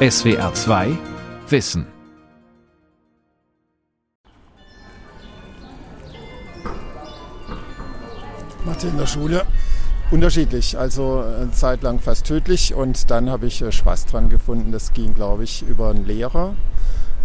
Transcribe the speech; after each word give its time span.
SWR 0.00 0.54
2 0.54 0.96
Wissen. 1.48 1.84
Mathe 8.64 8.86
in 8.86 8.96
der 8.96 9.08
Schule 9.08 9.44
unterschiedlich, 10.12 10.78
also 10.78 11.18
eine 11.18 11.50
Zeit 11.50 11.82
lang 11.82 11.98
fast 11.98 12.26
tödlich 12.26 12.74
und 12.74 13.10
dann 13.10 13.28
habe 13.28 13.46
ich 13.46 13.60
äh, 13.60 13.72
Spaß 13.72 14.06
dran 14.06 14.28
gefunden. 14.28 14.70
Das 14.70 14.92
ging, 14.92 15.14
glaube 15.14 15.42
ich, 15.42 15.62
über 15.62 15.90
einen 15.90 16.06
Lehrer, 16.06 16.54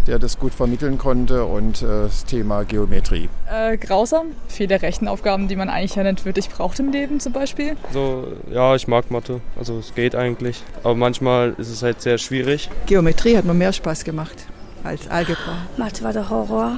der 0.07 0.19
das 0.19 0.39
gut 0.39 0.53
vermitteln 0.53 0.97
konnte 0.97 1.45
und 1.45 1.81
äh, 1.81 1.85
das 1.85 2.25
Thema 2.25 2.63
Geometrie. 2.63 3.29
Äh, 3.51 3.77
grausam, 3.77 4.27
viele 4.47 4.81
Rechenaufgaben, 4.81 5.47
die 5.47 5.55
man 5.55 5.69
eigentlich 5.69 5.95
ja 5.95 6.03
nicht 6.03 6.25
wirklich 6.25 6.49
braucht 6.49 6.79
im 6.79 6.91
Leben 6.91 7.19
zum 7.19 7.33
Beispiel. 7.33 7.75
So, 7.91 8.27
ja, 8.51 8.75
ich 8.75 8.87
mag 8.87 9.11
Mathe, 9.11 9.41
also 9.57 9.77
es 9.79 9.95
geht 9.95 10.15
eigentlich, 10.15 10.63
aber 10.83 10.95
manchmal 10.95 11.55
ist 11.57 11.69
es 11.69 11.83
halt 11.83 12.01
sehr 12.01 12.17
schwierig. 12.17 12.69
Geometrie 12.85 13.37
hat 13.37 13.45
mir 13.45 13.53
mehr 13.53 13.73
Spaß 13.73 14.03
gemacht 14.03 14.45
als 14.83 15.09
Algebra. 15.09 15.57
Mathe 15.77 16.03
war 16.03 16.13
der 16.13 16.29
Horror. 16.29 16.77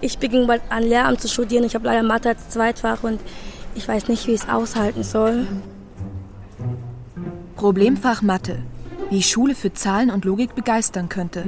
Ich 0.00 0.18
beging 0.18 0.46
bald 0.46 0.62
an 0.68 0.82
Lehramt 0.82 1.20
zu 1.20 1.28
studieren. 1.28 1.64
Ich 1.64 1.74
habe 1.74 1.86
leider 1.86 2.02
Mathe 2.02 2.28
als 2.28 2.48
Zweitfach 2.50 3.02
und 3.02 3.20
ich 3.74 3.88
weiß 3.88 4.08
nicht, 4.08 4.26
wie 4.26 4.32
ich 4.32 4.42
es 4.42 4.48
aushalten 4.48 5.02
soll. 5.02 5.46
Problemfach 7.56 8.22
Mathe. 8.22 8.62
Wie 9.10 9.22
Schule 9.22 9.54
für 9.54 9.72
Zahlen 9.72 10.10
und 10.10 10.24
Logik 10.24 10.54
begeistern 10.54 11.08
könnte. 11.08 11.44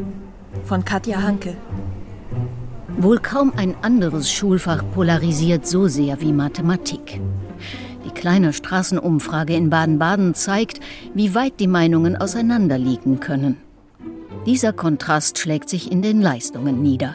Von 0.65 0.84
Katja 0.84 1.23
Hanke. 1.23 1.57
Wohl 2.98 3.19
kaum 3.19 3.52
ein 3.56 3.77
anderes 3.83 4.33
Schulfach 4.33 4.83
polarisiert 4.95 5.66
so 5.66 5.87
sehr 5.89 6.20
wie 6.20 6.33
Mathematik. 6.33 7.20
Die 8.05 8.11
kleine 8.11 8.53
Straßenumfrage 8.53 9.55
in 9.55 9.70
Baden-Baden 9.70 10.34
zeigt, 10.34 10.80
wie 11.15 11.34
weit 11.34 11.61
die 11.61 11.66
Meinungen 11.66 12.16
auseinanderliegen 12.16 13.20
können. 13.20 13.59
Dieser 14.47 14.73
Kontrast 14.73 15.39
schlägt 15.39 15.69
sich 15.69 15.92
in 15.92 16.03
den 16.03 16.22
Leistungen 16.22 16.83
nieder. 16.83 17.15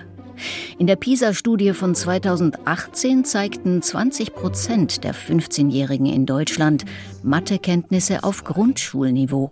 In 0.77 0.88
der 0.88 0.95
PISA-Studie 0.95 1.73
von 1.73 1.95
2018 1.95 3.25
zeigten 3.25 3.81
20 3.81 4.33
Prozent 4.33 5.03
der 5.03 5.13
15-Jährigen 5.13 6.05
in 6.05 6.25
Deutschland 6.25 6.85
Mathekenntnisse 7.23 8.23
auf 8.23 8.44
Grundschulniveau 8.44 9.52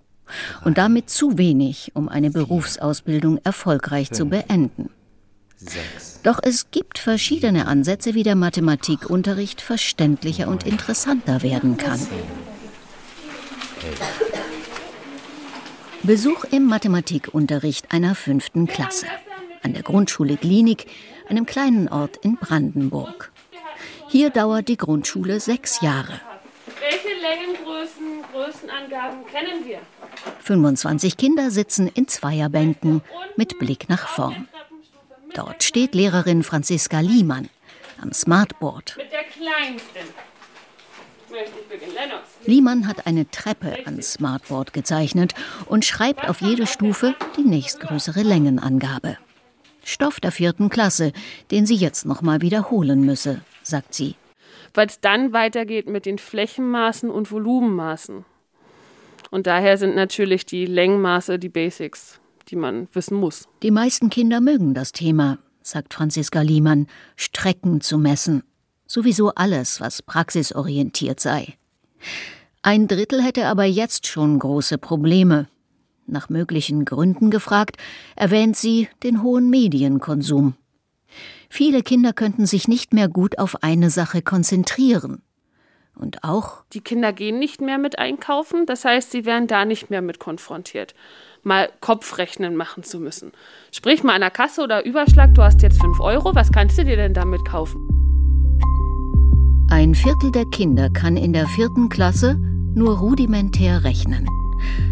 und 0.64 0.78
damit 0.78 1.10
zu 1.10 1.38
wenig, 1.38 1.92
um 1.94 2.10
eine 2.10 2.32
Berufsausbildung 2.32 3.40
erfolgreich 3.44 4.12
zu 4.12 4.26
beenden. 4.26 4.90
Doch 6.24 6.40
es 6.42 6.72
gibt 6.72 6.98
verschiedene 6.98 7.68
Ansätze, 7.68 8.14
wie 8.14 8.24
der 8.24 8.36
Mathematikunterricht 8.36 9.62
verständlicher 9.62 10.48
und 10.48 10.66
interessanter 10.66 11.44
werden 11.44 11.78
kann. 11.78 12.00
Besuch 16.04 16.46
im 16.46 16.66
Mathematikunterricht 16.66 17.92
einer 17.92 18.16
fünften 18.16 18.66
Klasse 18.68 19.06
an 19.64 19.74
der 19.74 19.84
Grundschule 19.84 20.38
Glinik, 20.38 20.88
einem 21.30 21.46
kleinen 21.46 21.88
Ort 21.88 22.18
in 22.18 22.36
Brandenburg. 22.36 23.32
Hier 24.08 24.30
dauert 24.30 24.68
die 24.68 24.78
Grundschule 24.78 25.40
sechs 25.40 25.82
Jahre. 25.82 26.20
Welche 26.92 27.22
Längengrößen, 27.22 28.22
Größenangaben 28.34 29.26
kennen 29.28 29.66
wir? 29.66 29.80
25 30.42 31.16
Kinder 31.16 31.50
sitzen 31.50 31.88
in 31.88 32.10
Zweierbänken 32.10 33.02
mit 33.38 33.60
Blick 33.60 33.88
nach 33.88 34.10
vorn. 34.10 34.50
Dort 35.34 35.64
steht 35.64 35.96
Lehrerin 35.96 36.44
Franziska 36.44 37.00
Liemann 37.00 37.50
am 38.02 38.12
Smartboard. 38.12 38.96
Mit 38.98 39.10
der 39.10 39.24
kleinsten. 39.24 40.14
Liemann 42.46 42.88
hat 42.88 43.08
eine 43.08 43.30
Treppe 43.32 43.86
ans 43.86 44.14
Smartboard 44.14 44.74
gezeichnet 44.74 45.34
und 45.68 45.86
schreibt 45.86 46.28
auf 46.28 46.42
jede 46.42 46.68
Stufe 46.68 47.16
die 47.38 47.44
nächstgrößere 47.44 48.22
Längenangabe. 48.22 49.18
Stoff 49.86 50.20
der 50.20 50.34
vierten 50.34 50.68
Klasse, 50.68 51.14
den 51.52 51.66
sie 51.66 51.76
jetzt 51.76 52.06
noch 52.06 52.22
mal 52.22 52.42
wiederholen 52.42 53.06
müsse, 53.06 53.40
sagt 53.64 53.94
sie. 53.94 54.16
Weil 54.74 54.88
es 54.88 55.00
dann 55.00 55.34
weitergeht 55.34 55.88
mit 55.88 56.06
den 56.06 56.18
Flächenmaßen 56.18 57.10
und 57.10 57.32
Volumenmaßen. 57.32 58.26
Und 59.30 59.48
daher 59.48 59.78
sind 59.78 59.96
natürlich 59.96 60.46
die 60.46 60.66
Längenmaße 60.66 61.40
die 61.40 61.50
Basics, 61.50 62.20
die 62.50 62.56
man 62.56 62.88
wissen 62.94 63.18
muss. 63.18 63.48
Die 63.64 63.72
meisten 63.72 64.10
Kinder 64.10 64.42
mögen 64.42 64.74
das 64.74 64.92
Thema, 64.92 65.40
sagt 65.62 65.94
Franziska 65.94 66.42
Liemann, 66.42 66.88
Strecken 67.16 67.82
zu 67.82 67.98
messen. 67.98 68.44
Sowieso 68.86 69.30
alles, 69.30 69.80
was 69.80 70.02
praxisorientiert 70.02 71.20
sei. 71.20 71.56
Ein 72.62 72.88
Drittel 72.88 73.24
hätte 73.24 73.48
aber 73.48 73.64
jetzt 73.64 74.06
schon 74.06 74.38
große 74.38 74.78
Probleme, 74.78 75.48
nach 76.06 76.30
möglichen 76.30 76.84
Gründen 76.84 77.32
gefragt, 77.32 77.78
erwähnt 78.16 78.58
sie 78.58 78.90
den 79.02 79.24
hohen 79.24 79.50
Medienkonsum. 79.50 80.56
Viele 81.54 81.84
Kinder 81.84 82.14
könnten 82.14 82.46
sich 82.46 82.70
nicht 82.70 82.94
mehr 82.94 83.10
gut 83.10 83.38
auf 83.38 83.62
eine 83.62 83.90
Sache 83.90 84.22
konzentrieren. 84.22 85.22
Und 85.94 86.24
auch 86.24 86.64
die 86.72 86.80
Kinder 86.80 87.12
gehen 87.12 87.40
nicht 87.40 87.60
mehr 87.60 87.78
mit 87.78 88.00
einkaufen, 88.00 88.66
das 88.66 88.86
heißt, 88.86 89.12
sie 89.12 89.26
werden 89.26 89.48
da 89.48 89.66
nicht 89.66 89.90
mehr 89.90 90.02
mit 90.02 90.18
konfrontiert, 90.18 90.96
mal 91.44 91.70
Kopfrechnen 91.82 92.56
machen 92.56 92.84
zu 92.84 93.02
müssen. 93.02 93.34
Sprich 93.74 94.02
mal 94.02 94.16
an 94.16 94.22
der 94.22 94.32
Kasse 94.32 94.64
oder 94.64 94.86
Überschlag, 94.86 95.36
du 95.36 95.44
hast 95.44 95.62
jetzt 95.62 95.82
5 95.82 96.00
Euro, 96.00 96.34
was 96.34 96.54
kannst 96.54 96.78
du 96.78 96.86
dir 96.86 96.96
denn 96.96 97.14
damit 97.14 97.44
kaufen? 97.44 97.86
Ein 99.70 99.94
Viertel 99.94 100.32
der 100.32 100.46
Kinder 100.46 100.90
kann 100.90 101.18
in 101.18 101.34
der 101.34 101.48
vierten 101.48 101.90
Klasse 101.90 102.38
nur 102.74 102.98
rudimentär 103.00 103.84
rechnen. 103.84 104.26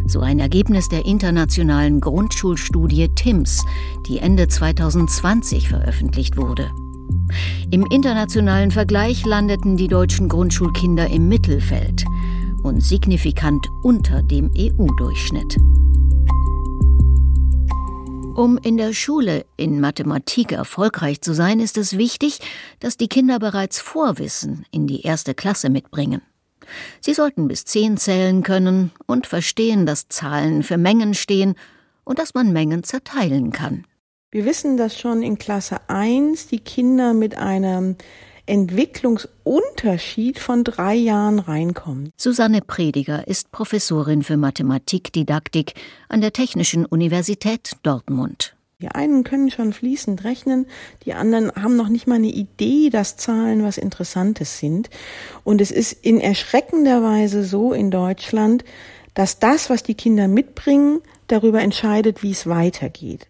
So 0.05 0.21
ein 0.21 0.39
Ergebnis 0.39 0.89
der 0.89 1.05
internationalen 1.05 2.01
Grundschulstudie 2.01 3.09
TIMS, 3.15 3.65
die 4.07 4.19
Ende 4.19 4.47
2020 4.47 5.69
veröffentlicht 5.69 6.37
wurde. 6.37 6.69
Im 7.71 7.85
internationalen 7.85 8.71
Vergleich 8.71 9.25
landeten 9.25 9.77
die 9.77 9.87
deutschen 9.87 10.29
Grundschulkinder 10.29 11.07
im 11.07 11.27
Mittelfeld 11.27 12.03
und 12.63 12.81
signifikant 12.81 13.67
unter 13.83 14.23
dem 14.23 14.51
EU-Durchschnitt. 14.57 15.57
Um 18.35 18.57
in 18.57 18.77
der 18.77 18.93
Schule 18.93 19.45
in 19.57 19.81
Mathematik 19.81 20.53
erfolgreich 20.53 21.19
zu 21.21 21.33
sein, 21.33 21.59
ist 21.59 21.77
es 21.77 21.97
wichtig, 21.97 22.39
dass 22.79 22.95
die 22.95 23.09
Kinder 23.09 23.37
bereits 23.37 23.81
Vorwissen 23.81 24.65
in 24.71 24.87
die 24.87 25.01
erste 25.01 25.33
Klasse 25.33 25.69
mitbringen. 25.69 26.21
Sie 27.01 27.13
sollten 27.13 27.47
bis 27.47 27.65
zehn 27.65 27.97
zählen 27.97 28.43
können 28.43 28.91
und 29.05 29.27
verstehen, 29.27 29.85
dass 29.85 30.09
Zahlen 30.09 30.63
für 30.63 30.77
Mengen 30.77 31.13
stehen 31.13 31.55
und 32.03 32.19
dass 32.19 32.33
man 32.33 32.51
Mengen 32.51 32.83
zerteilen 32.83 33.51
kann. 33.51 33.85
Wir 34.31 34.45
wissen, 34.45 34.77
dass 34.77 34.99
schon 34.99 35.23
in 35.23 35.37
Klasse 35.37 35.77
1 35.87 36.47
die 36.47 36.59
Kinder 36.59 37.13
mit 37.13 37.35
einem 37.37 37.95
Entwicklungsunterschied 38.45 40.39
von 40.39 40.63
drei 40.63 40.95
Jahren 40.95 41.39
reinkommen. 41.39 42.11
Susanne 42.17 42.61
Prediger 42.61 43.27
ist 43.27 43.51
Professorin 43.51 44.23
für 44.23 44.37
Mathematikdidaktik 44.37 45.73
an 46.09 46.21
der 46.21 46.33
Technischen 46.33 46.85
Universität 46.85 47.73
Dortmund. 47.83 48.55
Die 48.81 48.87
einen 48.87 49.25
können 49.25 49.51
schon 49.51 49.73
fließend 49.73 50.23
rechnen, 50.23 50.65
die 51.03 51.13
anderen 51.13 51.51
haben 51.51 51.75
noch 51.75 51.89
nicht 51.89 52.07
mal 52.07 52.15
eine 52.15 52.27
Idee, 52.27 52.89
dass 52.89 53.17
Zahlen 53.17 53.61
was 53.61 53.77
Interessantes 53.77 54.57
sind. 54.59 54.89
Und 55.43 55.59
es 55.59 55.69
ist 55.69 55.91
in 55.91 56.21
erschreckender 56.21 57.03
Weise 57.03 57.43
so 57.43 57.73
in 57.73 57.91
Deutschland, 57.91 58.63
dass 59.15 59.37
das, 59.39 59.69
was 59.69 59.83
die 59.83 59.95
Kinder 59.95 60.29
mitbringen, 60.29 61.01
darüber 61.27 61.61
entscheidet, 61.61 62.23
wie 62.23 62.31
es 62.31 62.47
weitergeht. 62.47 63.27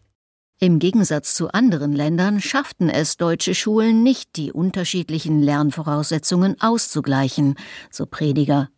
Im 0.60 0.78
Gegensatz 0.78 1.34
zu 1.34 1.50
anderen 1.52 1.94
Ländern 1.94 2.42
schafften 2.42 2.88
es 2.90 3.18
deutsche 3.18 3.56
Schulen 3.56 4.04
nicht, 4.04 4.36
die 4.36 4.52
unterschiedlichen 4.52 5.42
Lernvoraussetzungen 5.42 6.62
auszugleichen, 6.62 7.56
so 7.90 8.06
Prediger. 8.06 8.70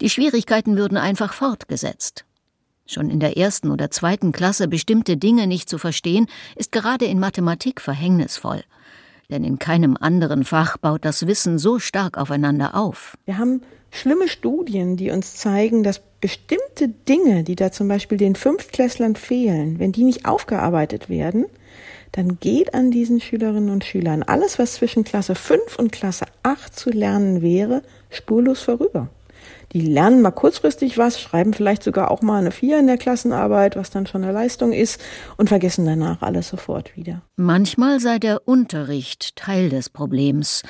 Die 0.00 0.10
Schwierigkeiten 0.10 0.76
würden 0.76 0.98
einfach 0.98 1.32
fortgesetzt. 1.32 2.24
Schon 2.92 3.08
in 3.08 3.20
der 3.20 3.38
ersten 3.38 3.70
oder 3.70 3.90
zweiten 3.90 4.32
Klasse 4.32 4.68
bestimmte 4.68 5.16
Dinge 5.16 5.46
nicht 5.46 5.70
zu 5.70 5.78
verstehen, 5.78 6.26
ist 6.56 6.72
gerade 6.72 7.06
in 7.06 7.18
Mathematik 7.18 7.80
verhängnisvoll. 7.80 8.64
Denn 9.30 9.44
in 9.44 9.58
keinem 9.58 9.96
anderen 9.98 10.44
Fach 10.44 10.76
baut 10.76 11.06
das 11.06 11.26
Wissen 11.26 11.58
so 11.58 11.78
stark 11.78 12.18
aufeinander 12.18 12.74
auf. 12.74 13.16
Wir 13.24 13.38
haben 13.38 13.62
schlimme 13.90 14.28
Studien, 14.28 14.98
die 14.98 15.10
uns 15.10 15.36
zeigen, 15.36 15.82
dass 15.82 16.02
bestimmte 16.20 16.88
Dinge, 16.88 17.44
die 17.44 17.56
da 17.56 17.72
zum 17.72 17.88
Beispiel 17.88 18.18
den 18.18 18.34
Fünftklässlern 18.34 19.16
fehlen, 19.16 19.78
wenn 19.78 19.92
die 19.92 20.04
nicht 20.04 20.26
aufgearbeitet 20.26 21.08
werden, 21.08 21.46
dann 22.12 22.38
geht 22.40 22.74
an 22.74 22.90
diesen 22.90 23.22
Schülerinnen 23.22 23.70
und 23.70 23.84
Schülern 23.84 24.22
alles, 24.22 24.58
was 24.58 24.74
zwischen 24.74 25.02
Klasse 25.02 25.34
5 25.34 25.78
und 25.78 25.92
Klasse 25.92 26.26
8 26.42 26.76
zu 26.78 26.90
lernen 26.90 27.40
wäre, 27.40 27.82
spurlos 28.10 28.60
vorüber. 28.60 29.08
Die 29.72 29.80
lernen 29.80 30.20
mal 30.20 30.30
kurzfristig 30.32 30.98
was, 30.98 31.20
schreiben 31.20 31.54
vielleicht 31.54 31.82
sogar 31.82 32.10
auch 32.10 32.20
mal 32.20 32.38
eine 32.38 32.50
Vier 32.50 32.78
in 32.78 32.86
der 32.86 32.98
Klassenarbeit, 32.98 33.74
was 33.74 33.90
dann 33.90 34.06
schon 34.06 34.22
eine 34.22 34.32
Leistung 34.32 34.72
ist, 34.72 35.00
und 35.38 35.48
vergessen 35.48 35.86
danach 35.86 36.20
alles 36.20 36.48
sofort 36.48 36.96
wieder. 36.96 37.22
Manchmal 37.36 37.98
sei 37.98 38.18
der 38.18 38.46
Unterricht 38.46 39.36
Teil 39.36 39.70
des 39.70 39.88
Problems. 39.88 40.62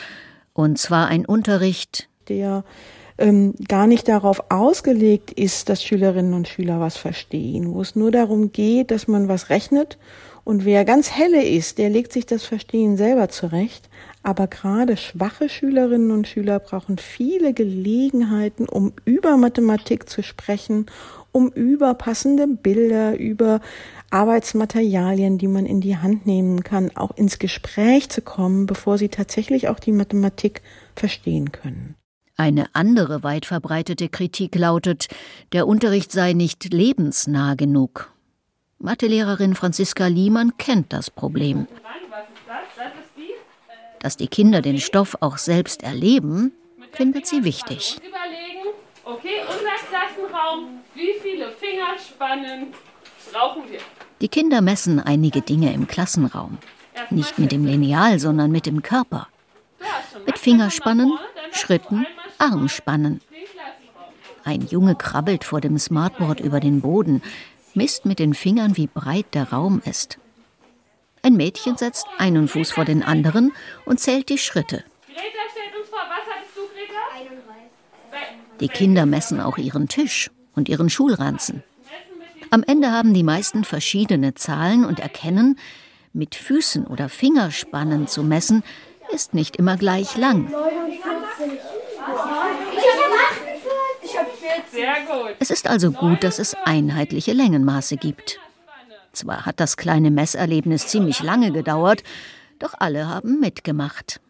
Und 0.52 0.78
zwar 0.78 1.08
ein 1.08 1.26
Unterricht, 1.26 2.08
der 2.28 2.64
ähm, 3.19 3.54
gar 3.69 3.87
nicht 3.87 4.08
darauf 4.08 4.50
ausgelegt 4.50 5.32
ist, 5.32 5.69
dass 5.69 5.82
Schülerinnen 5.82 6.34
und 6.34 6.48
Schüler 6.48 6.81
was 6.81 6.96
verstehen, 6.96 7.72
wo 7.75 7.81
es 7.81 7.96
nur 7.96 8.10
darum 8.10 8.52
geht, 8.52 8.90
dass 8.90 9.08
man 9.08 9.28
was 9.28 9.50
rechnet 9.50 9.98
und 10.44 10.65
wer 10.65 10.85
ganz 10.85 11.11
helle 11.11 11.44
ist, 11.44 11.79
der 11.79 11.89
legt 11.89 12.12
sich 12.12 12.27
das 12.27 12.44
Verstehen 12.44 12.97
selber 12.97 13.29
zurecht. 13.29 13.89
Aber 14.25 14.47
gerade 14.47 14.97
schwache 14.97 15.49
Schülerinnen 15.49 16.11
und 16.11 16.27
Schüler 16.27 16.59
brauchen 16.59 16.99
viele 16.99 17.55
Gelegenheiten, 17.55 18.69
um 18.69 18.93
über 19.05 19.37
Mathematik 19.37 20.09
zu 20.09 20.23
sprechen, 20.23 20.87
um 21.33 21.49
über 21.49 21.94
passende 21.94 22.47
Bilder, 22.47 23.17
über 23.17 23.61
Arbeitsmaterialien, 24.11 25.39
die 25.39 25.49
man 25.49 25.65
in 25.65 25.81
die 25.81 25.97
Hand 25.97 26.27
nehmen 26.27 26.62
kann, 26.62 26.91
auch 26.97 27.17
ins 27.17 27.39
Gespräch 27.39 28.11
zu 28.11 28.21
kommen, 28.21 28.67
bevor 28.67 28.99
sie 28.99 29.09
tatsächlich 29.09 29.69
auch 29.69 29.79
die 29.79 29.93
Mathematik 29.93 30.62
verstehen 30.94 31.53
können. 31.53 31.94
Eine 32.37 32.67
andere 32.75 33.23
weit 33.23 33.47
verbreitete 33.47 34.09
Kritik 34.09 34.55
lautet, 34.56 35.09
der 35.53 35.67
Unterricht 35.67 36.12
sei 36.12 36.33
nicht 36.33 36.73
lebensnah 36.73 37.55
genug. 37.55 38.12
Mathelehrerin 38.82 39.55
Franziska 39.55 40.08
Liemann 40.08 40.56
kennt 40.58 40.93
das 40.93 41.08
Problem. 41.08 41.69
Dass 44.00 44.17
die 44.17 44.26
Kinder 44.26 44.61
den 44.61 44.79
Stoff 44.81 45.17
auch 45.20 45.38
selbst 45.38 45.84
erleben, 45.84 46.50
findet 46.90 47.29
sie 47.29 47.44
wichtig. 47.44 48.00
Okay, 49.05 49.43
unser 49.49 49.88
Klassenraum, 49.88 50.81
wie 50.94 51.14
viele 51.23 51.52
Fingerspannen 51.52 52.75
brauchen 53.32 53.70
wir? 53.70 53.79
Die 54.20 54.29
Kinder 54.29 54.61
messen 54.61 54.99
einige 54.99 55.43
Dinge 55.43 55.73
im 55.73 55.87
Klassenraum. 55.87 56.58
Nicht 57.11 57.38
mit 57.38 57.52
dem 57.52 57.64
Lineal, 57.64 58.19
sondern 58.19 58.50
mit 58.50 58.67
dem 58.67 58.82
Körper. 58.82 59.29
Mit 60.26 60.38
Fingerspannen, 60.38 61.17
Schritten, 61.52 62.05
Armspannen. 62.38 63.20
Ein 64.44 64.67
Junge 64.67 64.96
krabbelt 64.96 65.44
vor 65.44 65.61
dem 65.61 65.79
Smartboard 65.79 66.40
über 66.40 66.58
den 66.58 66.81
Boden, 66.81 67.23
misst 67.74 68.04
mit 68.04 68.19
den 68.19 68.34
Fingern, 68.34 68.76
wie 68.76 68.86
breit 68.86 69.26
der 69.34 69.50
Raum 69.50 69.80
ist. 69.84 70.19
Ein 71.22 71.34
Mädchen 71.34 71.76
setzt 71.76 72.06
einen 72.19 72.48
Fuß 72.48 72.72
vor 72.72 72.84
den 72.84 73.02
anderen 73.02 73.52
und 73.84 74.00
zählt 74.00 74.28
die 74.28 74.38
Schritte. 74.38 74.84
Die 78.60 78.69
Kinder 78.69 79.06
messen 79.06 79.40
auch 79.40 79.58
ihren 79.58 79.88
Tisch 79.88 80.30
und 80.54 80.69
ihren 80.69 80.90
Schulranzen. 80.90 81.62
Am 82.50 82.62
Ende 82.62 82.90
haben 82.90 83.14
die 83.14 83.22
meisten 83.22 83.64
verschiedene 83.64 84.34
Zahlen 84.34 84.84
und 84.84 85.00
erkennen, 85.00 85.58
mit 86.12 86.34
Füßen 86.34 86.86
oder 86.86 87.08
Fingerspannen 87.08 88.06
zu 88.06 88.22
messen, 88.22 88.62
ist 89.12 89.34
nicht 89.34 89.56
immer 89.56 89.76
gleich 89.76 90.16
lang. 90.16 90.52
Es 95.38 95.50
ist 95.50 95.69
also 95.69 95.93
gut, 95.93 96.25
dass 96.25 96.38
es 96.38 96.54
einheitliche 96.64 97.32
Längenmaße 97.32 97.96
gibt. 97.96 98.38
Zwar 99.12 99.44
hat 99.46 99.60
das 99.60 99.76
kleine 99.76 100.10
Messerlebnis 100.10 100.87
ziemlich 100.88 101.22
lange 101.22 101.52
gedauert, 101.52 102.02
doch 102.58 102.75
alle 102.78 103.08
haben 103.08 103.40
mitgemacht. 103.40 104.20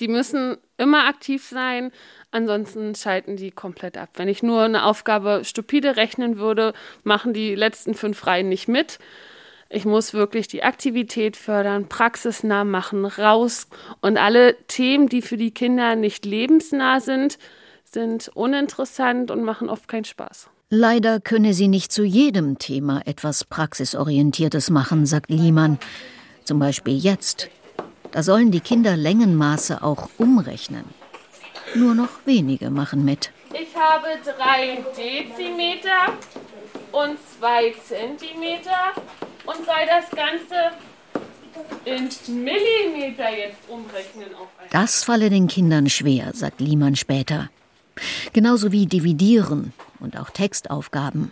Die 0.00 0.08
müssen 0.08 0.56
immer 0.78 1.06
aktiv 1.06 1.46
sein, 1.46 1.92
ansonsten 2.30 2.94
schalten 2.94 3.36
die 3.36 3.50
komplett 3.50 3.98
ab. 3.98 4.10
Wenn 4.14 4.28
ich 4.28 4.42
nur 4.42 4.62
eine 4.62 4.84
Aufgabe 4.84 5.42
stupide 5.44 5.96
rechnen 5.96 6.38
würde, 6.38 6.72
machen 7.04 7.32
die 7.34 7.54
letzten 7.54 7.94
fünf 7.94 8.26
Reihen 8.26 8.48
nicht 8.48 8.66
mit. 8.66 8.98
Ich 9.68 9.84
muss 9.84 10.14
wirklich 10.14 10.48
die 10.48 10.64
Aktivität 10.64 11.36
fördern, 11.36 11.88
praxisnah 11.88 12.64
machen, 12.64 13.04
raus. 13.04 13.68
Und 14.00 14.16
alle 14.16 14.56
Themen, 14.66 15.08
die 15.08 15.22
für 15.22 15.36
die 15.36 15.52
Kinder 15.52 15.96
nicht 15.96 16.24
lebensnah 16.24 17.00
sind, 17.00 17.38
sind 17.92 18.30
uninteressant 18.34 19.30
und 19.30 19.42
machen 19.42 19.68
oft 19.68 19.88
keinen 19.88 20.04
Spaß. 20.04 20.48
Leider 20.70 21.18
könne 21.20 21.52
sie 21.52 21.66
nicht 21.66 21.90
zu 21.90 22.04
jedem 22.04 22.58
Thema 22.58 23.02
etwas 23.04 23.44
Praxisorientiertes 23.44 24.70
machen, 24.70 25.04
sagt 25.04 25.30
Liemann. 25.30 25.78
Zum 26.44 26.58
Beispiel 26.58 26.96
jetzt. 26.96 27.48
Da 28.12 28.22
sollen 28.22 28.50
die 28.50 28.60
Kinder 28.60 28.96
Längenmaße 28.96 29.82
auch 29.82 30.08
umrechnen. 30.18 30.84
Nur 31.74 31.94
noch 31.94 32.10
wenige 32.24 32.70
machen 32.70 33.04
mit. 33.04 33.32
Ich 33.52 33.76
habe 33.76 34.06
drei 34.24 34.84
Dezimeter 34.96 36.12
und 36.92 37.18
zwei 37.38 37.74
Zentimeter 37.84 38.92
und 39.44 39.56
soll 39.56 39.86
das 39.88 40.10
Ganze 40.10 40.70
in 41.84 42.08
Millimeter 42.44 43.30
jetzt 43.30 43.68
umrechnen. 43.68 44.34
Auf 44.40 44.48
das 44.70 45.02
falle 45.04 45.30
den 45.30 45.48
Kindern 45.48 45.88
schwer, 45.88 46.30
sagt 46.32 46.60
Liemann 46.60 46.94
später. 46.94 47.50
Genauso 48.32 48.72
wie 48.72 48.86
Dividieren 48.86 49.72
und 50.00 50.18
auch 50.18 50.30
Textaufgaben. 50.30 51.30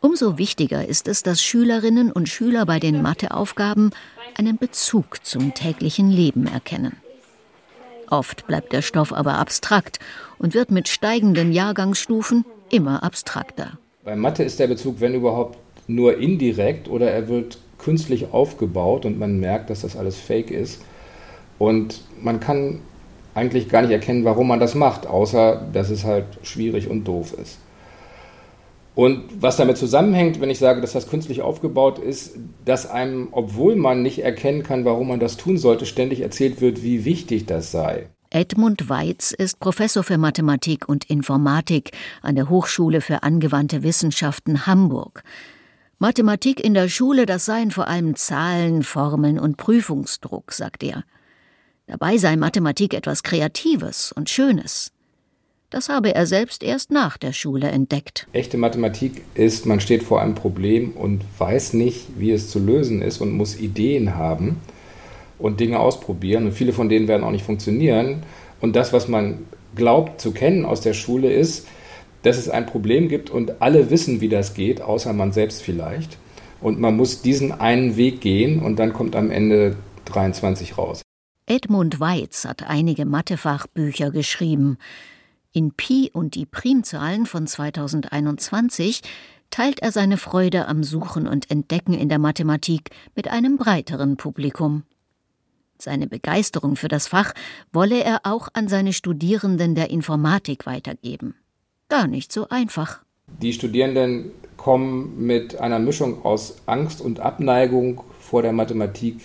Umso 0.00 0.38
wichtiger 0.38 0.86
ist 0.86 1.08
es, 1.08 1.22
dass 1.22 1.42
Schülerinnen 1.42 2.10
und 2.10 2.28
Schüler 2.28 2.64
bei 2.64 2.78
den 2.78 3.02
Matheaufgaben 3.02 3.90
einen 4.36 4.56
Bezug 4.56 5.24
zum 5.24 5.52
täglichen 5.52 6.10
Leben 6.10 6.46
erkennen. 6.46 6.96
Oft 8.08 8.46
bleibt 8.46 8.72
der 8.72 8.82
Stoff 8.82 9.12
aber 9.12 9.38
abstrakt 9.38 9.98
und 10.38 10.54
wird 10.54 10.70
mit 10.70 10.88
steigenden 10.88 11.52
Jahrgangsstufen 11.52 12.44
immer 12.70 13.02
abstrakter. 13.02 13.78
Bei 14.02 14.16
Mathe 14.16 14.42
ist 14.42 14.58
der 14.58 14.68
Bezug, 14.68 15.00
wenn 15.00 15.14
überhaupt, 15.14 15.58
nur 15.86 16.18
indirekt 16.18 16.88
oder 16.88 17.10
er 17.10 17.28
wird 17.28 17.58
künstlich 17.78 18.32
aufgebaut 18.32 19.04
und 19.04 19.18
man 19.18 19.40
merkt, 19.40 19.70
dass 19.70 19.82
das 19.82 19.96
alles 19.96 20.16
fake 20.16 20.50
ist. 20.50 20.82
Und 21.58 22.02
man 22.20 22.40
kann 22.40 22.80
eigentlich 23.34 23.68
gar 23.68 23.82
nicht 23.82 23.92
erkennen, 23.92 24.24
warum 24.24 24.48
man 24.48 24.60
das 24.60 24.74
macht, 24.74 25.06
außer 25.06 25.66
dass 25.72 25.90
es 25.90 26.04
halt 26.04 26.26
schwierig 26.42 26.88
und 26.88 27.04
doof 27.04 27.34
ist. 27.40 27.58
Und 28.94 29.22
was 29.40 29.56
damit 29.56 29.78
zusammenhängt, 29.78 30.40
wenn 30.40 30.50
ich 30.50 30.58
sage, 30.58 30.80
dass 30.80 30.92
das 30.92 31.08
künstlich 31.08 31.42
aufgebaut 31.42 31.98
ist, 31.98 32.36
dass 32.64 32.90
einem, 32.90 33.28
obwohl 33.30 33.76
man 33.76 34.02
nicht 34.02 34.22
erkennen 34.22 34.62
kann, 34.62 34.84
warum 34.84 35.08
man 35.08 35.20
das 35.20 35.36
tun 35.36 35.58
sollte, 35.58 35.86
ständig 35.86 36.20
erzählt 36.20 36.60
wird, 36.60 36.82
wie 36.82 37.04
wichtig 37.04 37.46
das 37.46 37.70
sei. 37.70 38.08
Edmund 38.30 38.88
Weitz 38.88 39.32
ist 39.32 39.58
Professor 39.58 40.04
für 40.04 40.18
Mathematik 40.18 40.88
und 40.88 41.08
Informatik 41.08 41.92
an 42.22 42.36
der 42.36 42.48
Hochschule 42.48 43.00
für 43.00 43.22
angewandte 43.22 43.82
Wissenschaften 43.82 44.66
Hamburg. 44.66 45.24
Mathematik 45.98 46.64
in 46.64 46.74
der 46.74 46.88
Schule, 46.88 47.26
das 47.26 47.44
seien 47.44 47.70
vor 47.70 47.88
allem 47.88 48.16
Zahlen, 48.16 48.82
Formeln 48.82 49.38
und 49.38 49.56
Prüfungsdruck, 49.56 50.52
sagt 50.52 50.82
er. 50.82 51.04
Dabei 51.90 52.18
sei 52.18 52.36
Mathematik 52.36 52.94
etwas 52.94 53.24
Kreatives 53.24 54.12
und 54.12 54.30
Schönes. 54.30 54.92
Das 55.70 55.88
habe 55.88 56.14
er 56.14 56.24
selbst 56.24 56.62
erst 56.62 56.92
nach 56.92 57.16
der 57.16 57.32
Schule 57.32 57.66
entdeckt. 57.66 58.28
Echte 58.32 58.58
Mathematik 58.58 59.22
ist, 59.34 59.66
man 59.66 59.80
steht 59.80 60.04
vor 60.04 60.22
einem 60.22 60.36
Problem 60.36 60.92
und 60.92 61.22
weiß 61.38 61.72
nicht, 61.72 62.06
wie 62.16 62.30
es 62.30 62.48
zu 62.48 62.60
lösen 62.60 63.02
ist 63.02 63.20
und 63.20 63.32
muss 63.32 63.58
Ideen 63.58 64.14
haben 64.14 64.60
und 65.40 65.58
Dinge 65.58 65.80
ausprobieren. 65.80 66.46
Und 66.46 66.52
viele 66.52 66.72
von 66.72 66.88
denen 66.88 67.08
werden 67.08 67.24
auch 67.24 67.32
nicht 67.32 67.44
funktionieren. 67.44 68.22
Und 68.60 68.76
das, 68.76 68.92
was 68.92 69.08
man 69.08 69.38
glaubt 69.74 70.20
zu 70.20 70.30
kennen 70.30 70.64
aus 70.64 70.82
der 70.82 70.94
Schule, 70.94 71.32
ist, 71.32 71.66
dass 72.22 72.38
es 72.38 72.48
ein 72.48 72.66
Problem 72.66 73.08
gibt 73.08 73.30
und 73.30 73.60
alle 73.60 73.90
wissen, 73.90 74.20
wie 74.20 74.28
das 74.28 74.54
geht, 74.54 74.80
außer 74.80 75.12
man 75.12 75.32
selbst 75.32 75.60
vielleicht. 75.60 76.18
Und 76.60 76.78
man 76.78 76.96
muss 76.96 77.20
diesen 77.20 77.50
einen 77.50 77.96
Weg 77.96 78.20
gehen 78.20 78.62
und 78.62 78.76
dann 78.76 78.92
kommt 78.92 79.16
am 79.16 79.32
Ende 79.32 79.74
23 80.04 80.78
raus. 80.78 81.02
Edmund 81.50 81.98
Weitz 81.98 82.44
hat 82.44 82.62
einige 82.62 83.04
Mathefachbücher 83.04 84.12
geschrieben. 84.12 84.78
In 85.50 85.72
Pi 85.72 86.08
und 86.12 86.36
die 86.36 86.46
Primzahlen 86.46 87.26
von 87.26 87.48
2021 87.48 89.00
teilt 89.50 89.82
er 89.82 89.90
seine 89.90 90.16
Freude 90.16 90.68
am 90.68 90.84
Suchen 90.84 91.26
und 91.26 91.50
Entdecken 91.50 91.92
in 91.92 92.08
der 92.08 92.20
Mathematik 92.20 92.90
mit 93.16 93.26
einem 93.26 93.56
breiteren 93.56 94.16
Publikum. 94.16 94.84
Seine 95.76 96.06
Begeisterung 96.06 96.76
für 96.76 96.86
das 96.86 97.08
Fach 97.08 97.32
wolle 97.72 98.04
er 98.04 98.20
auch 98.22 98.46
an 98.52 98.68
seine 98.68 98.92
Studierenden 98.92 99.74
der 99.74 99.90
Informatik 99.90 100.66
weitergeben. 100.66 101.34
Gar 101.88 102.06
nicht 102.06 102.30
so 102.30 102.48
einfach. 102.48 103.02
Die 103.42 103.52
Studierenden 103.52 104.30
kommen 104.56 105.26
mit 105.26 105.58
einer 105.58 105.80
Mischung 105.80 106.24
aus 106.24 106.58
Angst 106.66 107.00
und 107.00 107.18
Abneigung 107.18 108.04
vor 108.20 108.42
der 108.42 108.52
Mathematik 108.52 109.16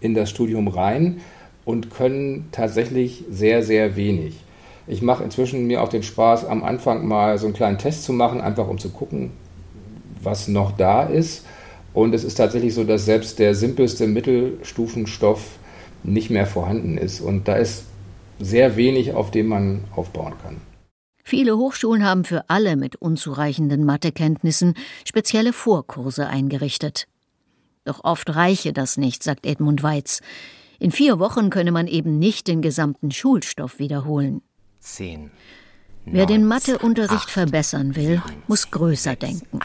in 0.00 0.14
das 0.14 0.28
Studium 0.28 0.66
rein 0.66 1.20
und 1.64 1.90
können 1.90 2.48
tatsächlich 2.52 3.24
sehr, 3.30 3.62
sehr 3.62 3.96
wenig. 3.96 4.36
Ich 4.86 5.02
mache 5.02 5.22
inzwischen 5.22 5.66
mir 5.66 5.82
auch 5.82 5.88
den 5.88 6.02
Spaß, 6.02 6.44
am 6.44 6.64
Anfang 6.64 7.06
mal 7.06 7.38
so 7.38 7.46
einen 7.46 7.54
kleinen 7.54 7.78
Test 7.78 8.04
zu 8.04 8.12
machen, 8.12 8.40
einfach 8.40 8.68
um 8.68 8.78
zu 8.78 8.90
gucken, 8.90 9.30
was 10.22 10.48
noch 10.48 10.72
da 10.72 11.04
ist. 11.04 11.46
Und 11.94 12.14
es 12.14 12.24
ist 12.24 12.36
tatsächlich 12.36 12.74
so, 12.74 12.84
dass 12.84 13.04
selbst 13.04 13.38
der 13.38 13.54
simpelste 13.54 14.06
Mittelstufenstoff 14.06 15.58
nicht 16.02 16.30
mehr 16.30 16.46
vorhanden 16.46 16.98
ist. 16.98 17.20
Und 17.20 17.46
da 17.46 17.56
ist 17.56 17.84
sehr 18.40 18.76
wenig, 18.76 19.14
auf 19.14 19.30
dem 19.30 19.46
man 19.46 19.84
aufbauen 19.94 20.34
kann. 20.42 20.56
Viele 21.22 21.56
Hochschulen 21.56 22.04
haben 22.04 22.24
für 22.24 22.44
alle 22.48 22.76
mit 22.76 22.96
unzureichenden 22.96 23.84
Mathekenntnissen 23.84 24.74
spezielle 25.06 25.52
Vorkurse 25.52 26.26
eingerichtet. 26.26 27.06
Doch 27.84 28.02
oft 28.02 28.34
reiche 28.34 28.72
das 28.72 28.96
nicht, 28.96 29.22
sagt 29.22 29.46
Edmund 29.46 29.82
Weitz. 29.82 30.20
In 30.82 30.90
vier 30.90 31.20
Wochen 31.20 31.50
könne 31.50 31.70
man 31.70 31.86
eben 31.86 32.18
nicht 32.18 32.48
den 32.48 32.60
gesamten 32.60 33.12
Schulstoff 33.12 33.78
wiederholen. 33.78 34.42
Zehn. 34.80 35.30
Wer 36.04 36.26
den 36.26 36.44
Matheunterricht 36.44 37.30
verbessern 37.30 37.94
will, 37.94 38.20
muss 38.48 38.68
größer 38.72 39.14
denken. 39.14 39.60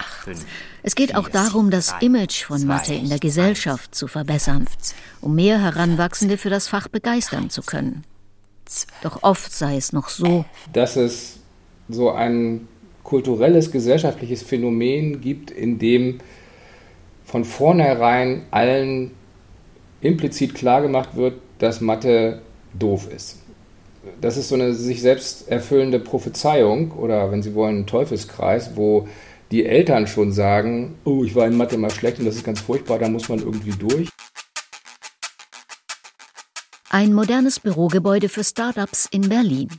Es 0.84 0.94
geht 0.94 1.16
auch 1.16 1.28
darum, 1.28 1.72
das 1.72 1.96
Image 2.02 2.44
von 2.44 2.68
Mathe 2.68 2.94
in 2.94 3.10
der 3.10 3.18
Gesellschaft 3.18 3.96
zu 3.96 4.08
verbessern, 4.08 4.68
um 5.20 5.34
mehr 5.34 5.60
Heranwachsende 5.60 6.38
für 6.38 6.52
das 6.52 6.68
Fach 6.68 6.88
begeistern 6.88 7.50
zu 7.50 7.64
können. 7.64 8.04
Doch 9.02 9.24
oft 9.24 9.52
sei 9.52 9.76
es 9.76 9.94
noch 9.94 10.10
so, 10.10 10.46
dass 10.72 10.98
es 10.98 11.40
so 11.90 12.12
ein 12.12 12.68
kulturelles, 13.02 13.72
gesellschaftliches 13.72 14.44
Phänomen 14.44 15.20
gibt, 15.20 15.50
in 15.50 15.80
dem 15.80 16.20
von 17.26 17.44
vornherein 17.44 18.46
allen 18.52 19.17
implizit 20.02 20.56
klargemacht 20.56 21.16
wird, 21.16 21.36
dass 21.60 21.82
Mathe 21.82 22.42
doof 22.74 23.08
ist. 23.14 23.38
Das 24.22 24.38
ist 24.38 24.50
so 24.50 24.56
eine 24.56 24.74
sich 24.74 25.02
selbst 25.02 25.50
erfüllende 25.50 26.00
Prophezeiung 26.00 26.92
oder, 26.92 27.32
wenn 27.32 27.44
Sie 27.44 27.56
wollen, 27.56 27.80
ein 27.80 27.88
Teufelskreis, 27.88 28.76
wo 28.76 29.08
die 29.52 29.66
Eltern 29.66 30.08
schon 30.08 30.32
sagen, 30.32 30.96
oh, 31.04 31.24
ich 31.24 31.36
war 31.36 31.48
in 31.48 31.58
Mathe 31.58 31.78
mal 31.78 31.92
schlecht 31.92 32.20
und 32.20 32.26
das 32.26 32.36
ist 32.36 32.46
ganz 32.46 32.62
furchtbar, 32.62 33.00
da 33.00 33.10
muss 33.10 33.30
man 33.30 33.40
irgendwie 33.40 33.72
durch. 33.72 34.10
Ein 36.90 37.14
modernes 37.14 37.60
Bürogebäude 37.60 38.30
für 38.30 38.44
Startups 38.44 39.08
in 39.12 39.30
Berlin. 39.30 39.70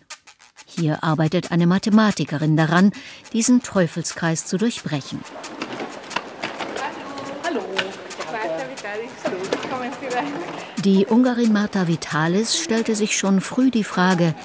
Hier 0.66 1.02
arbeitet 1.02 1.50
eine 1.50 1.66
Mathematikerin 1.66 2.56
daran, 2.56 2.92
diesen 3.32 3.62
Teufelskreis 3.62 4.46
zu 4.46 4.58
durchbrechen. 4.58 5.20
Die 10.84 11.06
Ungarin 11.06 11.52
Marta 11.52 11.88
Vitalis 11.88 12.56
stellte 12.56 12.94
sich 12.94 13.18
schon 13.18 13.40
früh 13.40 13.72
die 13.72 13.82
Frage, 13.82 14.36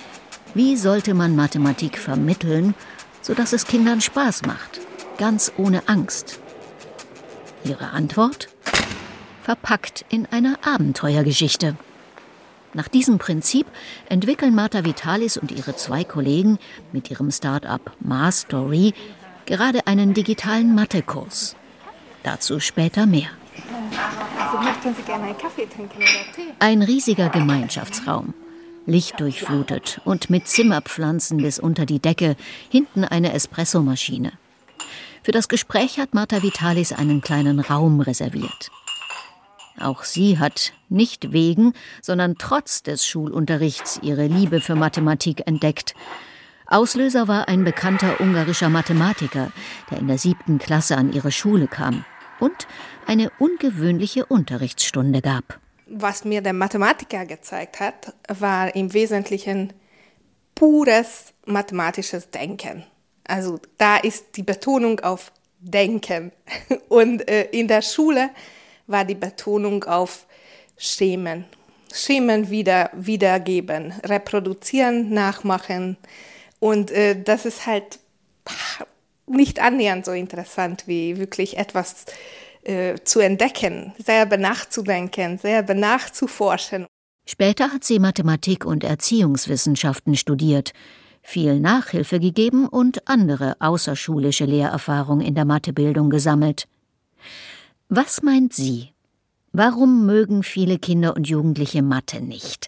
wie 0.56 0.78
sollte 0.78 1.14
man 1.14 1.36
Mathematik 1.36 2.00
vermitteln, 2.00 2.74
sodass 3.22 3.54
es 3.54 3.68
Kindern 3.68 4.02
Spaß 4.02 4.42
macht, 4.48 4.82
ganz 5.20 5.52
ohne 5.58 5.88
Angst. 5.88 6.40
Ihre 7.64 7.92
Antwort? 7.92 8.50
Verpackt 9.44 10.06
in 10.10 10.26
einer 10.26 10.58
Abenteuergeschichte. 10.66 11.76
Nach 12.74 12.88
diesem 12.88 13.20
Prinzip 13.20 13.68
entwickeln 14.10 14.56
Marta 14.56 14.84
Vitalis 14.86 15.38
und 15.38 15.52
ihre 15.52 15.76
zwei 15.76 16.04
Kollegen 16.04 16.58
mit 16.92 17.12
ihrem 17.12 17.30
Start-up 17.30 17.96
Mastery 18.00 18.96
gerade 19.46 19.86
einen 19.86 20.16
digitalen 20.16 20.74
Mathekurs. 20.74 21.56
Dazu 22.24 22.60
später 22.60 23.06
mehr. 23.06 23.30
Also 24.40 24.58
möchten 24.58 24.96
Sie 24.96 25.02
gerne 25.04 25.26
einen 25.26 25.38
Kaffee 25.38 25.66
trinken 25.66 25.98
oder 25.98 26.34
Tee? 26.36 26.54
Ein 26.60 26.82
riesiger 26.82 27.30
Gemeinschaftsraum. 27.30 28.34
Lichtdurchflutet 28.86 30.02
und 30.04 30.30
mit 30.30 30.48
Zimmerpflanzen 30.48 31.38
bis 31.38 31.60
unter 31.60 31.86
die 31.86 32.00
Decke, 32.00 32.36
hinten 32.70 33.06
eine 33.06 33.34
Espressomaschine. 33.34 34.34
Für 35.24 35.32
das 35.32 35.48
Gespräch 35.48 36.00
hat 36.00 36.14
Marta 36.14 36.44
Vitalis 36.44 36.92
einen 36.92 37.22
kleinen 37.22 37.62
Raum 37.62 38.02
reserviert. 38.02 38.72
Auch 39.80 40.04
sie 40.04 40.38
hat 40.38 40.74
nicht 40.90 41.32
wegen, 41.32 41.74
sondern 42.02 42.36
trotz 42.38 42.84
des 42.84 43.06
Schulunterrichts 43.06 44.00
ihre 44.04 44.28
Liebe 44.28 44.60
für 44.60 44.76
Mathematik 44.76 45.48
entdeckt. 45.48 45.96
Auslöser 46.68 47.28
war 47.28 47.48
ein 47.48 47.64
bekannter 47.64 48.20
ungarischer 48.20 48.70
Mathematiker, 48.70 49.52
der 49.90 50.00
in 50.00 50.08
der 50.08 50.18
siebten 50.18 50.60
Klasse 50.60 50.98
an 50.98 51.14
ihre 51.14 51.32
Schule 51.32 51.68
kam 51.68 52.04
und 52.44 52.68
eine 53.08 53.32
ungewöhnliche 53.40 54.26
Unterrichtsstunde 54.26 55.22
gab. 55.22 55.60
Was 55.88 56.26
mir 56.26 56.42
der 56.42 56.54
Mathematiker 56.54 57.26
gezeigt 57.26 57.80
hat, 57.80 58.14
war 58.28 58.76
im 58.76 58.94
Wesentlichen 58.94 59.72
pures 60.54 61.34
mathematisches 61.46 62.30
Denken. 62.32 62.84
Also 63.26 63.60
da 63.78 63.98
ist 63.98 64.36
die 64.36 64.44
Betonung 64.44 65.00
auf 65.00 65.32
Denken. 65.60 66.34
Und 66.90 67.28
äh, 67.30 67.46
in 67.52 67.70
der 67.70 67.82
Schule 67.82 68.30
war 68.88 69.06
die 69.06 69.16
Betonung 69.16 69.86
auf 69.86 70.26
Schemen. 70.78 71.46
Schemen 71.94 72.50
wieder, 72.50 72.90
wiedergeben, 72.94 73.94
reproduzieren, 74.04 75.14
nachmachen. 75.14 75.96
Und 76.60 76.92
äh, 76.92 77.22
das 77.22 77.46
ist 77.46 77.66
halt 77.66 78.00
nicht 79.28 79.60
annähernd 79.60 80.06
so 80.06 80.12
interessant 80.12 80.84
wie 80.88 81.18
wirklich 81.18 81.58
etwas 81.58 82.06
äh, 82.64 82.96
zu 83.04 83.20
entdecken, 83.20 83.94
selber 83.98 84.38
nachzudenken, 84.38 85.38
selber 85.38 85.74
nachzuforschen. 85.74 86.86
Später 87.26 87.72
hat 87.72 87.84
sie 87.84 88.00
Mathematik 88.00 88.66
und 88.66 88.84
Erziehungswissenschaften 88.84 90.16
studiert, 90.16 90.74
viel 91.22 91.60
Nachhilfe 91.60 92.20
gegeben 92.20 92.68
und 92.68 93.08
andere 93.08 93.56
außerschulische 93.60 94.46
Lehrerfahrung 94.46 95.22
in 95.22 95.36
der 95.36 95.46
Mathebildung 95.46 96.10
gesammelt. 96.10 96.68
Was 97.88 98.24
meint 98.24 98.54
sie? 98.54 98.90
Warum 99.54 100.06
mögen 100.06 100.44
viele 100.44 100.80
Kinder 100.80 101.16
und 101.16 101.28
Jugendliche 101.28 101.82
Mathe 101.82 102.22
nicht? 102.22 102.68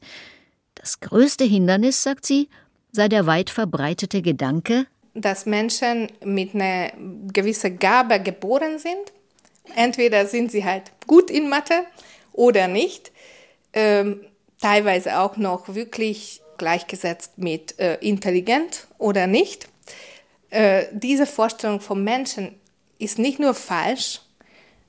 Das 0.75 0.99
größte 0.99 1.43
Hindernis, 1.43 2.03
sagt 2.03 2.25
sie, 2.25 2.47
sei 2.91 3.09
der 3.09 3.25
weit 3.25 3.49
verbreitete 3.49 4.21
Gedanke, 4.21 4.87
dass 5.15 5.45
Menschen 5.45 6.11
mit 6.23 6.53
einer 6.53 6.91
gewissen 7.33 7.79
Gabe 7.79 8.19
geboren 8.19 8.77
sind. 8.77 9.13
Entweder 9.75 10.27
sind 10.27 10.51
sie 10.51 10.63
halt 10.63 10.91
gut 11.07 11.31
in 11.31 11.49
Mathe 11.49 11.85
oder 12.33 12.67
nicht. 12.67 13.11
Ähm, 13.73 14.21
teilweise 14.61 15.19
auch 15.19 15.37
noch 15.37 15.73
wirklich 15.73 16.41
gleichgesetzt 16.57 17.37
mit 17.37 17.79
äh, 17.79 17.95
intelligent 17.95 18.87
oder 18.97 19.25
nicht. 19.27 19.67
Äh, 20.49 20.85
diese 20.91 21.25
Vorstellung 21.25 21.81
vom 21.81 22.03
Menschen 22.03 22.55
ist 22.99 23.19
nicht 23.19 23.39
nur 23.39 23.53
falsch, 23.53 24.21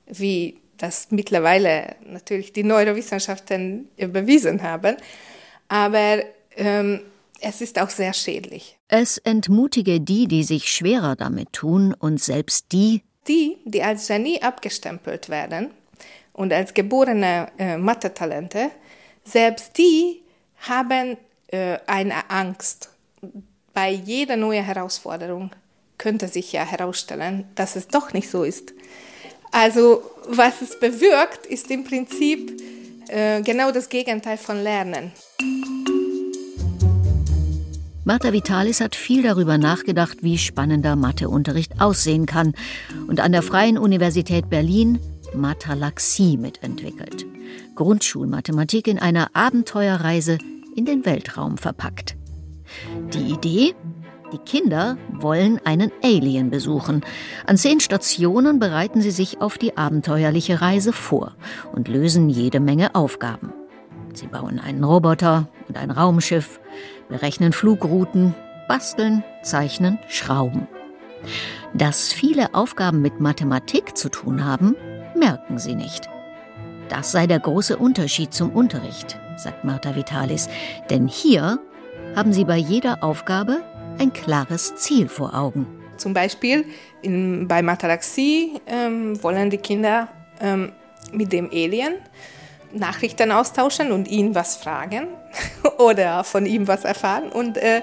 wie 0.07 0.59
das 0.77 1.09
mittlerweile 1.11 1.97
natürlich 2.05 2.53
die 2.53 2.63
Neurowissenschaften 2.63 3.89
bewiesen 3.97 4.63
haben, 4.63 4.97
aber 5.69 6.23
ähm, 6.57 7.01
es 7.41 7.61
ist 7.61 7.81
auch 7.81 7.91
sehr 7.91 8.13
schädlich. 8.13 8.76
Es 8.89 9.19
entmutige 9.19 10.01
die, 10.01 10.29
die 10.29 10.45
sich 10.45 10.71
schwerer 10.71 11.17
damit 11.17 11.53
tun 11.53 11.93
und 11.93 12.23
selbst 12.23 12.71
die, 12.71 13.03
die, 13.27 13.57
die 13.65 13.83
als 13.83 14.07
Genie 14.07 14.41
abgestempelt 14.41 15.29
werden 15.29 15.73
und 16.33 16.53
als 16.53 16.73
geborene 16.73 17.49
äh, 17.59 17.77
Mathe-Talente, 17.79 18.71
selbst 19.25 19.77
die 19.77 20.23
haben 20.69 21.17
äh, 21.49 21.79
eine 21.89 22.31
Angst. 22.31 22.91
Bei 23.75 23.91
jeder 23.91 24.37
neuen 24.37 24.65
Herausforderung 24.65 25.51
könnte 25.99 26.29
sich 26.29 26.53
ja 26.53 26.65
herausstellen, 26.65 27.49
dass 27.57 27.75
es 27.75 27.89
doch 27.89 28.13
nicht 28.13 28.31
so 28.31 28.45
ist. 28.45 28.73
Also 29.51 30.03
was 30.29 30.63
es 30.63 30.79
bewirkt, 30.79 31.47
ist 31.47 31.71
im 31.73 31.83
Prinzip 31.83 32.63
äh, 33.09 33.43
genau 33.43 33.73
das 33.73 33.89
Gegenteil 33.89 34.37
von 34.39 34.63
Lernen. 34.63 35.11
Marta 38.07 38.33
Vitalis 38.33 38.81
hat 38.81 38.95
viel 38.95 39.25
darüber 39.25 39.59
nachgedacht, 39.59 40.19
wie 40.23 40.39
spannender 40.39 40.95
Matheunterricht 40.95 41.81
aussehen 41.81 42.25
kann 42.25 42.53
und 43.09 43.19
an 43.19 43.33
der 43.33 43.43
Freien 43.43 43.79
Universität 43.79 44.49
Berlin 44.49 45.01
Mathalaxie 45.35 46.37
mitentwickelt. 46.37 47.27
Grundschulmathematik 47.75 48.87
in 48.87 49.01
einer 49.01 49.31
Abenteuerreise 49.33 50.39
in 50.77 50.85
den 50.85 51.05
Weltraum 51.05 51.59
verpackt. 51.59 52.15
Die 53.13 53.33
Idee? 53.33 53.75
Die 54.33 54.39
Kinder 54.39 54.99
wollen 55.11 55.59
einen 55.65 55.91
Alien 56.05 56.49
besuchen. 56.51 57.05
An 57.45 57.57
zehn 57.57 57.81
Stationen 57.81 58.61
bereiten 58.61 59.01
sie 59.01 59.11
sich 59.11 59.41
auf 59.41 59.59
die 59.59 59.77
abenteuerliche 59.77 60.61
Reise 60.61 60.93
vor 60.93 61.35
und 61.73 61.89
lösen 61.89 62.29
jede 62.29 62.61
Menge 62.61 62.95
Aufgaben. 62.95 63.53
Sie 64.15 64.29
bauen 64.29 64.61
einen 64.61 64.85
Roboter 64.85 65.49
und 65.77 65.83
ein 65.83 65.91
Raumschiff, 65.91 66.61
berechnen 67.09 67.53
Flugrouten, 67.53 68.35
basteln, 68.69 69.23
zeichnen, 69.43 69.99
schrauben. 70.09 70.67
Dass 71.75 72.13
viele 72.13 72.55
Aufgaben 72.55 73.03
mit 73.03 73.21
Mathematik 73.21 73.97
zu 73.97 74.09
tun 74.09 74.45
haben, 74.45 74.75
merken 75.15 75.59
sie 75.59 75.75
nicht. 75.75 76.09
Das 76.89 77.13
sei 77.13 77.27
der 77.27 77.41
große 77.41 77.77
Unterschied 77.77 78.33
zum 78.33 78.51
Unterricht, 78.51 79.19
sagt 79.37 79.65
Marta 79.65 79.97
Vitalis, 79.97 80.49
denn 80.89 81.09
hier 81.09 81.59
haben 82.15 82.33
sie 82.33 82.45
bei 82.45 82.57
jeder 82.57 83.03
Aufgabe 83.03 83.63
ein 83.99 84.13
klares 84.13 84.77
Ziel 84.77 85.09
vor 85.09 85.35
Augen. 85.35 85.67
Zum 85.97 86.13
Beispiel 86.13 86.65
in, 87.03 87.49
bei 87.49 87.63
Matalaxie 87.63 88.61
ähm, 88.67 89.23
wollen 89.23 89.51
die 89.51 89.59
Kinder 89.59 90.09
ähm, 90.41 90.73
mit 91.13 91.33
dem 91.33 91.51
Alien 91.51 91.95
Nachrichten 92.73 93.33
austauschen 93.33 93.91
und 93.91 94.07
ihn 94.09 94.35
was 94.35 94.57
fragen 94.57 95.09
oder 95.79 96.25
von 96.25 96.45
ihm 96.47 96.67
was 96.69 96.85
erfahren. 96.85 97.31
Und 97.31 97.57
äh, 97.57 97.81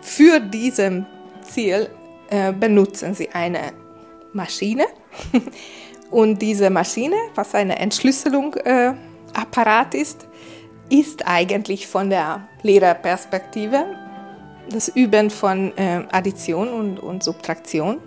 für 0.00 0.38
diesem 0.40 1.06
Ziel 1.42 1.90
äh, 2.30 2.52
benutzen 2.52 3.14
sie 3.14 3.30
eine 3.30 3.72
Maschine. 4.32 4.86
und 6.10 6.42
diese 6.42 6.70
Maschine, 6.70 7.16
was 7.34 7.54
eine 7.54 7.78
Entschlüsselungsapparat 7.78 9.94
äh, 9.94 9.98
ist, 9.98 10.26
ist 10.90 11.26
eigentlich 11.26 11.86
von 11.86 12.10
der 12.10 12.46
Lehrerperspektive 12.62 13.86
das 14.70 14.88
Üben 14.88 15.30
von 15.30 15.76
äh, 15.76 16.04
Addition 16.10 16.68
und, 16.68 16.98
und 16.98 17.22
Subtraktion. 17.22 17.98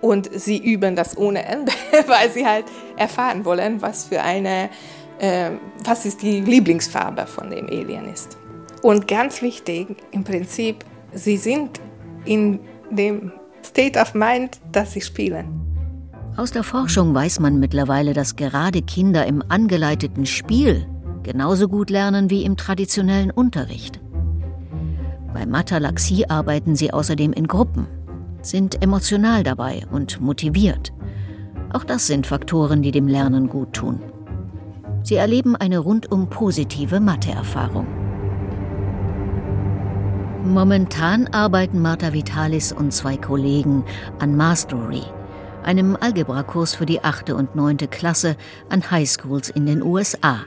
Und 0.00 0.30
sie 0.32 0.58
üben 0.58 0.94
das 0.94 1.16
ohne 1.16 1.44
Ende, 1.44 1.72
weil 2.06 2.30
sie 2.30 2.46
halt 2.46 2.66
erfahren 2.96 3.44
wollen, 3.44 3.82
was 3.82 4.04
für 4.04 4.22
eine, 4.22 4.70
äh, 5.18 5.50
was 5.84 6.04
ist 6.04 6.22
die 6.22 6.40
Lieblingsfarbe 6.40 7.26
von 7.26 7.50
dem 7.50 7.66
Alien 7.66 8.08
ist. 8.12 8.36
Und 8.82 9.08
ganz 9.08 9.42
wichtig, 9.42 9.88
im 10.12 10.24
Prinzip, 10.24 10.84
sie 11.12 11.36
sind 11.36 11.80
in 12.24 12.60
dem 12.90 13.32
State 13.64 13.98
of 13.98 14.14
Mind, 14.14 14.60
dass 14.72 14.92
sie 14.92 15.00
spielen. 15.00 15.46
Aus 16.36 16.52
der 16.52 16.62
Forschung 16.62 17.12
weiß 17.14 17.40
man 17.40 17.58
mittlerweile, 17.58 18.12
dass 18.12 18.36
gerade 18.36 18.82
Kinder 18.82 19.26
im 19.26 19.42
angeleiteten 19.48 20.24
Spiel 20.24 20.86
genauso 21.24 21.68
gut 21.68 21.90
lernen 21.90 22.30
wie 22.30 22.44
im 22.44 22.56
traditionellen 22.56 23.30
Unterricht. 23.30 24.00
Bei 25.34 25.44
Matalaxie 25.44 26.26
arbeiten 26.28 26.76
sie 26.76 26.92
außerdem 26.92 27.32
in 27.32 27.48
Gruppen, 27.48 27.86
sind 28.40 28.82
emotional 28.82 29.42
dabei 29.42 29.82
und 29.90 30.20
motiviert. 30.20 30.92
Auch 31.72 31.84
das 31.84 32.06
sind 32.06 32.26
Faktoren, 32.26 32.82
die 32.82 32.92
dem 32.92 33.08
Lernen 33.08 33.48
gut 33.48 33.72
tun. 33.72 34.00
Sie 35.08 35.14
erleben 35.14 35.56
eine 35.56 35.78
rundum 35.78 36.28
positive 36.28 37.00
Matheerfahrung. 37.00 37.86
Momentan 40.44 41.28
arbeiten 41.28 41.80
Marta 41.80 42.12
Vitalis 42.12 42.72
und 42.72 42.92
zwei 42.92 43.16
Kollegen 43.16 43.86
an 44.18 44.36
Mastery, 44.36 45.00
einem 45.62 45.96
Algebrakurs 45.96 46.74
für 46.74 46.84
die 46.84 47.02
8. 47.02 47.30
und 47.30 47.56
9. 47.56 47.78
Klasse 47.88 48.36
an 48.68 48.90
Highschools 48.90 49.48
in 49.48 49.64
den 49.64 49.82
USA. 49.82 50.40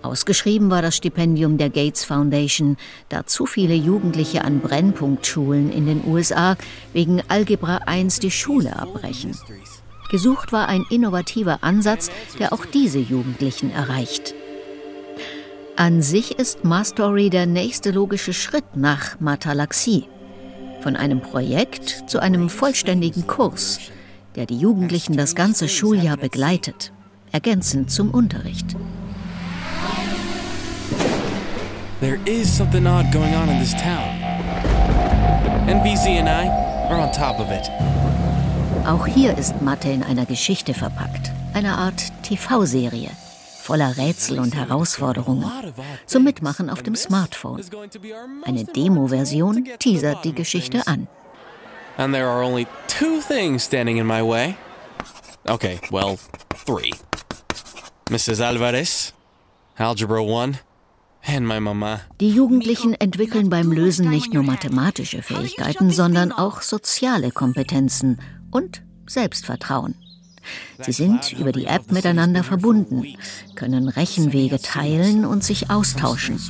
Ausgeschrieben 0.00 0.70
war 0.70 0.80
das 0.80 0.96
Stipendium 0.96 1.58
der 1.58 1.68
Gates 1.68 2.06
Foundation, 2.06 2.78
da 3.10 3.26
zu 3.26 3.44
viele 3.44 3.74
Jugendliche 3.74 4.44
an 4.44 4.60
Brennpunktschulen 4.60 5.70
in 5.70 5.84
den 5.84 6.02
USA 6.06 6.56
wegen 6.94 7.20
Algebra 7.28 7.80
1 7.84 8.18
die 8.20 8.30
Schule 8.30 8.78
abbrechen. 8.78 9.36
Gesucht 10.12 10.52
war 10.52 10.68
ein 10.68 10.84
innovativer 10.90 11.60
Ansatz, 11.62 12.10
der 12.38 12.52
auch 12.52 12.66
diese 12.66 12.98
Jugendlichen 12.98 13.70
erreicht. 13.70 14.34
An 15.74 16.02
sich 16.02 16.38
ist 16.38 16.64
Mastory 16.64 17.30
der 17.30 17.46
nächste 17.46 17.92
logische 17.92 18.34
Schritt 18.34 18.76
nach 18.76 19.18
Matalaxie. 19.20 20.04
Von 20.82 20.96
einem 20.96 21.22
Projekt 21.22 22.10
zu 22.10 22.20
einem 22.20 22.50
vollständigen 22.50 23.26
Kurs, 23.26 23.78
der 24.36 24.44
die 24.44 24.58
Jugendlichen 24.58 25.16
das 25.16 25.34
ganze 25.34 25.66
Schuljahr 25.66 26.18
begleitet, 26.18 26.92
ergänzend 27.32 27.90
zum 27.90 28.10
Unterricht. 28.10 28.76
There 32.00 32.18
is 32.26 32.54
something 32.54 32.86
odd 32.86 33.10
going 33.12 33.34
on 33.34 33.48
in 33.48 33.58
this 33.60 33.72
town. 33.72 34.20
NBC 35.68 36.18
and 36.18 36.28
I 36.28 36.48
are 36.90 37.00
on 37.00 37.10
top 37.12 37.40
of 37.40 37.50
it. 37.50 38.01
Auch 38.86 39.06
hier 39.06 39.38
ist 39.38 39.60
Mathe 39.62 39.90
in 39.90 40.02
einer 40.02 40.26
Geschichte 40.26 40.74
verpackt, 40.74 41.30
einer 41.54 41.78
Art 41.78 42.12
TV-Serie 42.22 43.10
voller 43.62 43.96
Rätsel 43.96 44.40
und 44.40 44.54
Herausforderungen. 44.54 45.50
Zum 46.06 46.24
Mitmachen 46.24 46.68
auf 46.68 46.82
dem 46.82 46.96
Smartphone. 46.96 47.62
Eine 48.44 48.64
Demo-Version 48.64 49.68
teasert 49.78 50.24
die 50.24 50.34
Geschichte 50.34 50.86
an. 50.86 51.06
And 51.96 52.12
there 52.12 52.26
are 52.26 52.42
only 52.42 52.66
two 52.88 53.20
things 53.20 53.64
standing 53.64 53.98
in 53.98 54.06
my 54.06 54.20
way. 54.20 54.56
Okay, 55.46 55.78
well, 55.90 56.18
three. 56.66 56.90
Mrs. 58.10 58.40
Alvarez, 58.40 59.12
Algebra 59.76 60.20
1, 60.20 60.56
and 61.24 61.46
my 61.46 61.60
mama. 61.60 62.00
Die 62.20 62.30
Jugendlichen 62.30 62.94
entwickeln 62.94 63.50
beim 63.50 63.70
Lösen 63.70 64.08
nicht 64.08 64.32
nur 64.32 64.42
mathematische 64.42 65.22
Fähigkeiten, 65.22 65.90
sondern 65.90 66.32
auch 66.32 66.62
soziale 66.62 67.30
Kompetenzen 67.30 68.18
und 68.52 68.82
Selbstvertrauen. 69.08 69.96
Sie 70.80 70.92
sind 70.92 71.32
über 71.32 71.52
die 71.52 71.66
App 71.66 71.90
miteinander 71.92 72.44
verbunden, 72.44 73.04
können 73.54 73.88
Rechenwege 73.88 74.60
teilen 74.60 75.24
und 75.24 75.44
sich 75.44 75.70
austauschen. 75.70 76.40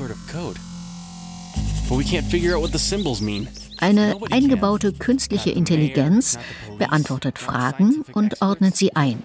Eine 3.78 4.16
eingebaute 4.30 4.92
künstliche 4.92 5.50
Intelligenz 5.50 6.38
beantwortet 6.78 7.38
Fragen 7.38 8.04
und 8.12 8.40
ordnet 8.40 8.76
sie 8.76 8.94
ein. 8.94 9.22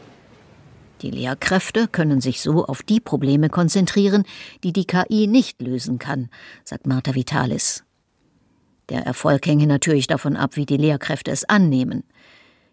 Die 1.02 1.12
Lehrkräfte 1.12 1.88
können 1.88 2.22
sich 2.22 2.42
so 2.42 2.66
auf 2.66 2.82
die 2.82 3.00
Probleme 3.00 3.50
konzentrieren, 3.50 4.24
die 4.64 4.74
die 4.74 4.86
KI 4.86 5.28
nicht 5.28 5.62
lösen 5.62 6.00
kann, 6.00 6.30
sagt 6.64 6.88
Marta 6.88 7.14
Vitalis. 7.14 7.84
Der 8.90 9.06
Erfolg 9.06 9.46
hänge 9.46 9.68
natürlich 9.68 10.08
davon 10.08 10.36
ab, 10.36 10.56
wie 10.56 10.66
die 10.66 10.78
Lehrkräfte 10.78 11.30
es 11.30 11.46
annehmen. 11.46 12.04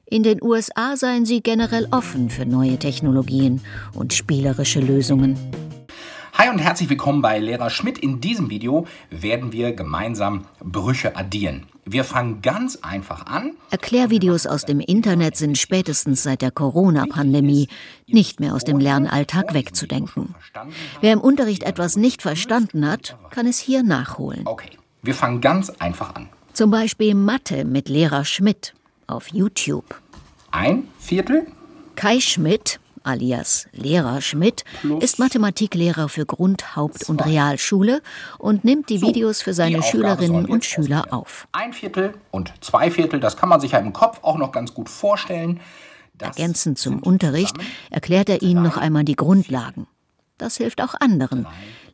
In 0.06 0.22
den 0.22 0.42
USA 0.42 0.96
seien 0.96 1.24
sie 1.24 1.40
generell 1.42 1.88
offen 1.90 2.28
für 2.28 2.44
neue 2.44 2.78
Technologien 2.78 3.62
und 3.94 4.12
spielerische 4.12 4.80
Lösungen. 4.80 5.38
Hi 6.34 6.50
und 6.50 6.58
herzlich 6.58 6.90
willkommen 6.90 7.22
bei 7.22 7.38
Lehrer 7.38 7.70
Schmidt. 7.70 7.98
In 7.98 8.20
diesem 8.20 8.50
Video 8.50 8.86
werden 9.08 9.52
wir 9.52 9.72
gemeinsam 9.72 10.44
Brüche 10.62 11.16
addieren. 11.16 11.64
Wir 11.86 12.04
fangen 12.04 12.42
ganz 12.42 12.76
einfach 12.82 13.24
an. 13.26 13.52
Erklärvideos 13.70 14.46
aus 14.46 14.66
dem 14.66 14.80
Internet 14.80 15.36
sind 15.38 15.56
spätestens 15.56 16.22
seit 16.22 16.42
der 16.42 16.50
Corona-Pandemie 16.50 17.68
nicht 18.06 18.40
mehr 18.40 18.54
aus 18.54 18.64
dem 18.64 18.78
Lernalltag 18.78 19.54
wegzudenken. 19.54 20.34
Wer 21.00 21.14
im 21.14 21.20
Unterricht 21.20 21.62
etwas 21.62 21.96
nicht 21.96 22.20
verstanden 22.20 22.86
hat, 22.86 23.16
kann 23.30 23.46
es 23.46 23.58
hier 23.58 23.82
nachholen. 23.82 24.42
Okay, 24.44 24.70
wir 25.02 25.14
fangen 25.14 25.40
ganz 25.40 25.70
einfach 25.70 26.14
an. 26.14 26.28
Zum 26.52 26.70
Beispiel 26.70 27.14
Mathe 27.14 27.64
mit 27.64 27.88
Lehrer 27.88 28.26
Schmidt 28.26 28.74
auf 29.06 29.28
YouTube. 29.28 30.00
Ein 30.50 30.88
Viertel? 30.98 31.46
Kai 31.96 32.20
Schmidt, 32.20 32.80
alias 33.02 33.66
Lehrer 33.72 34.20
Schmidt, 34.20 34.64
ist 35.00 35.18
Mathematiklehrer 35.18 36.08
für 36.08 36.26
Grund-, 36.26 36.76
Haupt- 36.76 37.08
und 37.08 37.24
Realschule 37.24 38.02
und 38.38 38.64
nimmt 38.64 38.88
die 38.88 39.00
Videos 39.00 39.42
für 39.42 39.54
seine 39.54 39.82
Schülerinnen 39.82 40.46
und 40.46 40.64
Schüler 40.64 41.06
auf. 41.10 41.46
Ein 41.52 41.72
Viertel 41.72 42.14
und 42.30 42.52
zwei 42.60 42.90
Viertel, 42.90 43.20
das 43.20 43.36
kann 43.36 43.48
man 43.48 43.60
sich 43.60 43.72
ja 43.72 43.78
im 43.78 43.92
Kopf 43.92 44.20
auch 44.22 44.38
noch 44.38 44.52
ganz 44.52 44.74
gut 44.74 44.88
vorstellen. 44.88 45.60
Das 46.16 46.36
Ergänzend 46.36 46.78
zum 46.78 47.00
Unterricht 47.00 47.56
erklärt 47.90 48.28
er 48.28 48.42
ihnen 48.42 48.62
noch 48.62 48.76
einmal 48.76 49.04
die 49.04 49.16
Grundlagen. 49.16 49.86
Das 50.38 50.56
hilft 50.56 50.80
auch 50.80 50.94
anderen. 51.00 51.46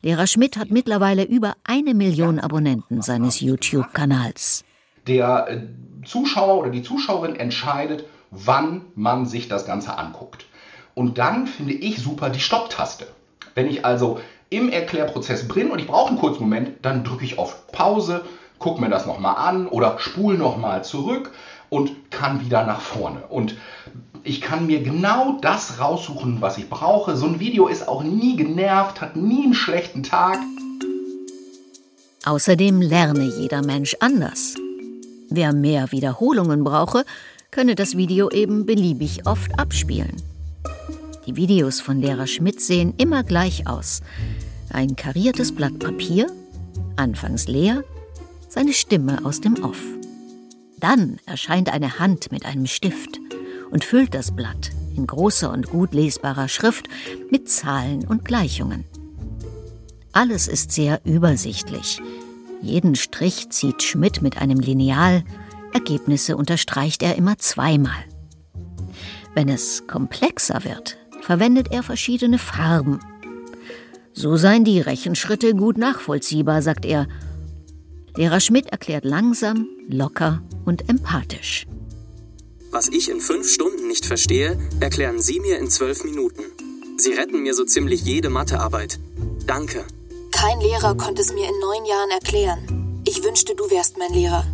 Lehrer 0.03 0.27
Schmidt 0.27 0.57
hat 0.57 0.71
mittlerweile 0.71 1.25
über 1.25 1.55
eine 1.65 1.95
Million 1.95 2.39
Abonnenten 2.39 3.03
seines 3.03 3.41
YouTube-Kanals. 3.41 4.65
Der 5.11 5.49
äh, 5.49 5.59
Zuschauer 6.07 6.59
oder 6.59 6.71
die 6.71 6.83
Zuschauerin 6.83 7.37
entscheidet, 7.37 8.05
wann 8.31 8.83
man 8.95 9.27
sich 9.27 9.49
das 9.49 9.67
Ganze 9.67 9.99
anguckt. 9.99 10.47
Und 10.95 11.19
dann 11.19 11.47
finde 11.47 11.75
ich 11.75 11.99
super 11.99 12.31
die 12.31 12.41
Stopptaste. 12.41 13.07
Wenn 13.55 13.69
ich 13.69 13.85
also 13.85 14.21
im 14.51 14.71
Erklärprozess 14.71 15.49
bin 15.49 15.71
und 15.71 15.81
ich 15.81 15.89
brauche 15.89 16.11
einen 16.11 16.19
kurzen 16.19 16.45
Moment, 16.45 16.71
dann 16.83 17.05
drücke 17.05 17.25
ich 17.25 17.39
auf 17.39 17.71
Pause, 17.73 18.25
gucke 18.59 18.81
mir 18.81 18.89
das 18.89 19.07
nochmal 19.07 19.37
an 19.37 19.67
oder 19.67 19.99
spule 19.99 20.39
nochmal 20.39 20.85
zurück 20.85 21.33
und 21.71 22.11
kann 22.11 22.45
wieder 22.45 22.65
nach 22.65 22.81
vorne. 22.81 23.23
Und 23.29 23.57
ich 24.23 24.41
kann 24.41 24.67
mir 24.67 24.83
genau 24.83 25.39
das 25.41 25.81
raussuchen, 25.81 26.41
was 26.41 26.59
ich 26.59 26.69
brauche. 26.69 27.17
So 27.17 27.27
ein 27.27 27.41
Video 27.41 27.69
ist 27.69 27.89
auch 27.89 28.03
nie 28.03 28.37
genervt, 28.37 29.01
hat 29.01 29.17
nie 29.17 29.45
einen 29.45 29.55
schlechten 29.55 30.03
Tag. 30.03 30.39
Außerdem 32.25 32.83
lerne 32.83 33.25
jeder 33.25 33.63
Mensch 33.63 33.97
anders. 34.01 34.55
Wer 35.31 35.53
mehr 35.53 35.93
Wiederholungen 35.93 36.65
brauche, 36.65 37.05
könne 37.53 37.77
das 37.77 37.97
Video 37.97 38.31
eben 38.31 38.67
beliebig 38.67 39.27
oft 39.27 39.59
abspielen. 39.59 40.17
Die 41.27 41.37
Videos 41.37 41.81
von 41.81 42.01
Lehrer 42.01 42.27
Schmidt 42.27 42.61
sehen 42.61 42.95
immer 42.97 43.23
gleich 43.23 43.69
aus. 43.69 44.01
Ein 44.71 44.97
kariertes 44.97 45.55
Blatt 45.55 45.79
Papier, 45.79 46.27
anfangs 46.97 47.47
leer, 47.47 47.85
seine 48.49 48.73
Stimme 48.73 49.25
aus 49.25 49.41
dem 49.41 49.63
Off. 49.63 49.81
Dann 50.81 51.21
erscheint 51.27 51.73
eine 51.73 52.01
Hand 52.01 52.33
mit 52.33 52.45
einem 52.45 52.67
Stift 52.67 53.21
und 53.71 53.85
füllt 53.85 54.15
das 54.15 54.35
Blatt 54.35 54.73
in 54.97 55.07
großer 55.07 55.53
und 55.53 55.71
gut 55.71 55.95
lesbarer 55.95 56.49
Schrift 56.49 56.89
mit 57.31 57.49
Zahlen 57.49 58.05
und 58.05 58.25
Gleichungen. 58.25 58.85
Alles 60.11 60.49
ist 60.49 60.73
sehr 60.73 61.01
übersichtlich. 61.05 62.01
Jeden 62.63 62.95
Strich 62.95 63.51
zieht 63.51 63.83
Schmidt 63.83 64.23
mit 64.23 64.39
einem 64.39 64.61
Lineal, 64.61 65.25
Ergebnisse 65.73 66.37
unterstreicht 66.37 67.03
er 67.03 67.17
immer 67.17 67.39
zweimal. 67.39 68.05
Wenn 69.35 69.49
es 69.49 69.87
komplexer 69.87 70.65
wird, 70.65 70.99
verwendet 71.23 71.69
er 71.71 71.83
verschiedene 71.83 72.39
Farben. 72.39 73.01
So 74.13 74.37
seien 74.37 74.65
die 74.65 74.81
Rechenschritte 74.81 75.55
gut 75.55 75.79
nachvollziehbar, 75.79 76.63
sagt 76.63 76.85
er. 76.85 77.07
Lehrer 78.17 78.41
Schmidt 78.41 78.67
erklärt 78.67 79.05
langsam, 79.05 79.69
locker 79.89 80.43
und 80.65 80.89
empathisch. 80.89 81.67
Was 82.73 82.89
ich 82.89 83.09
in 83.09 83.21
fünf 83.21 83.49
Stunden 83.49 83.89
nicht 83.89 84.05
verstehe, 84.05 84.59
erklären 84.81 85.21
Sie 85.21 85.41
mir 85.41 85.59
in 85.59 85.71
zwölf 85.71 86.05
Minuten. 86.05 86.43
Sie 86.97 87.13
retten 87.13 87.43
mir 87.43 87.55
so 87.55 87.65
ziemlich 87.65 88.03
jede 88.03 88.31
Mathearbeit. 88.31 88.99
Danke. 89.47 89.85
Kein 90.41 90.59
Lehrer 90.63 90.97
konnte 90.97 91.21
es 91.21 91.35
mir 91.35 91.47
in 91.47 91.61
neun 91.61 91.85
Jahren 91.85 92.11
erklären. 92.13 93.03
Ich 93.07 93.23
wünschte, 93.23 93.55
du 93.55 93.65
wärst 93.65 93.99
mein 93.99 94.11
Lehrer. 94.15 94.47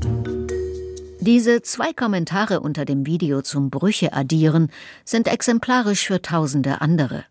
Diese 1.20 1.62
zwei 1.62 1.92
Kommentare 1.92 2.59
unter 2.59 2.85
dem 2.85 3.07
Video 3.07 3.40
zum 3.40 3.70
Brüche 3.70 4.12
addieren 4.12 4.72
sind 5.05 5.29
exemplarisch 5.29 6.09
für 6.09 6.20
tausende 6.20 6.81
andere. 6.81 7.25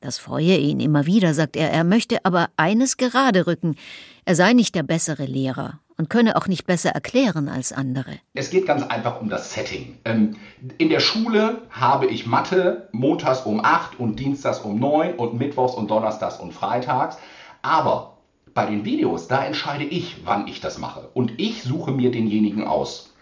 Das 0.00 0.16
freue 0.16 0.56
ihn 0.56 0.80
immer 0.80 1.04
wieder, 1.04 1.34
sagt 1.34 1.54
er, 1.54 1.70
er 1.70 1.84
möchte 1.84 2.24
aber 2.24 2.48
eines 2.56 2.96
gerade 2.96 3.46
rücken. 3.46 3.76
Er 4.24 4.36
sei 4.36 4.54
nicht 4.54 4.74
der 4.74 4.82
bessere 4.82 5.26
Lehrer 5.26 5.80
und 5.98 6.08
könne 6.08 6.36
auch 6.36 6.46
nicht 6.46 6.66
besser 6.66 6.92
erklären 6.92 7.50
als 7.50 7.74
andere. 7.74 8.20
Es 8.32 8.48
geht 8.48 8.64
ganz 8.64 8.84
einfach 8.84 9.20
um 9.20 9.28
das 9.28 9.52
Setting. 9.52 9.98
Ähm, 10.06 10.36
in 10.78 10.88
der 10.88 11.00
Schule 11.00 11.60
habe 11.68 12.06
ich 12.06 12.24
Mathe 12.24 12.88
montags 12.92 13.40
um 13.40 13.62
8 13.62 14.00
und 14.00 14.18
dienstags 14.18 14.60
um 14.60 14.80
9 14.80 15.16
und 15.16 15.34
mittwochs 15.34 15.74
und 15.74 15.90
donnerstags 15.90 16.40
und 16.40 16.54
freitags. 16.54 17.18
Aber 17.62 18.18
bei 18.54 18.66
den 18.66 18.84
Videos, 18.84 19.28
da 19.28 19.44
entscheide 19.44 19.84
ich, 19.84 20.18
wann 20.24 20.48
ich 20.48 20.60
das 20.60 20.78
mache. 20.78 21.08
Und 21.14 21.32
ich 21.38 21.62
suche 21.62 21.92
mir 21.92 22.10
denjenigen 22.10 22.66
aus. 22.66 23.14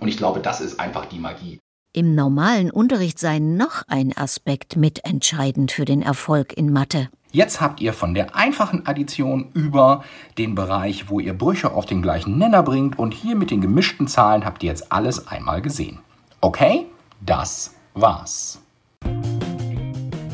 Und 0.00 0.08
ich 0.08 0.16
glaube, 0.16 0.40
das 0.40 0.60
ist 0.60 0.80
einfach 0.80 1.06
die 1.06 1.18
Magie. 1.18 1.58
Im 1.92 2.14
normalen 2.14 2.70
Unterricht 2.70 3.18
sei 3.18 3.40
noch 3.40 3.82
ein 3.88 4.16
Aspekt 4.16 4.76
mitentscheidend 4.76 5.72
für 5.72 5.84
den 5.84 6.02
Erfolg 6.02 6.56
in 6.56 6.72
Mathe. 6.72 7.08
Jetzt 7.32 7.60
habt 7.60 7.80
ihr 7.80 7.92
von 7.92 8.14
der 8.14 8.34
einfachen 8.34 8.86
Addition 8.86 9.50
über 9.54 10.04
den 10.38 10.54
Bereich, 10.54 11.10
wo 11.10 11.20
ihr 11.20 11.36
Brüche 11.36 11.72
auf 11.72 11.86
den 11.86 12.02
gleichen 12.02 12.38
Nenner 12.38 12.62
bringt 12.62 12.98
und 12.98 13.12
hier 13.12 13.36
mit 13.36 13.50
den 13.50 13.60
gemischten 13.60 14.08
Zahlen 14.08 14.44
habt 14.44 14.62
ihr 14.62 14.70
jetzt 14.70 14.90
alles 14.92 15.28
einmal 15.28 15.62
gesehen. 15.62 15.98
Okay, 16.40 16.86
das 17.20 17.74
war's 17.94 18.59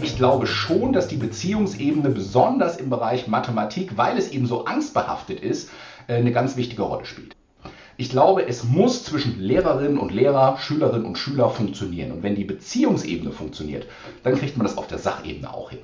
ich 0.02 0.16
glaube 0.16 0.46
schon, 0.46 0.92
dass 0.92 1.08
die 1.08 1.16
Beziehungsebene 1.16 2.10
besonders 2.10 2.76
im 2.76 2.90
Bereich 2.90 3.26
Mathematik, 3.26 3.96
weil 3.96 4.18
es 4.18 4.30
eben 4.30 4.46
so 4.46 4.64
angstbehaftet 4.64 5.40
ist, 5.40 5.70
äh, 6.06 6.14
eine 6.14 6.32
ganz 6.32 6.56
wichtige 6.56 6.82
Rolle 6.82 7.04
spielt. 7.04 7.36
Ich 7.96 8.10
glaube, 8.10 8.46
es 8.46 8.64
muss 8.64 9.04
zwischen 9.04 9.40
Lehrerinnen 9.40 9.98
und 9.98 10.12
Lehrer, 10.12 10.58
Schülerinnen 10.58 11.06
und 11.06 11.16
Schüler 11.16 11.48
funktionieren. 11.48 12.12
Und 12.12 12.22
wenn 12.22 12.34
die 12.34 12.44
Beziehungsebene 12.44 13.32
funktioniert, 13.32 13.86
dann 14.22 14.36
kriegt 14.36 14.58
man 14.58 14.66
das 14.66 14.76
auf 14.76 14.86
der 14.86 14.98
Sachebene 14.98 15.52
auch 15.52 15.70
hin. 15.70 15.78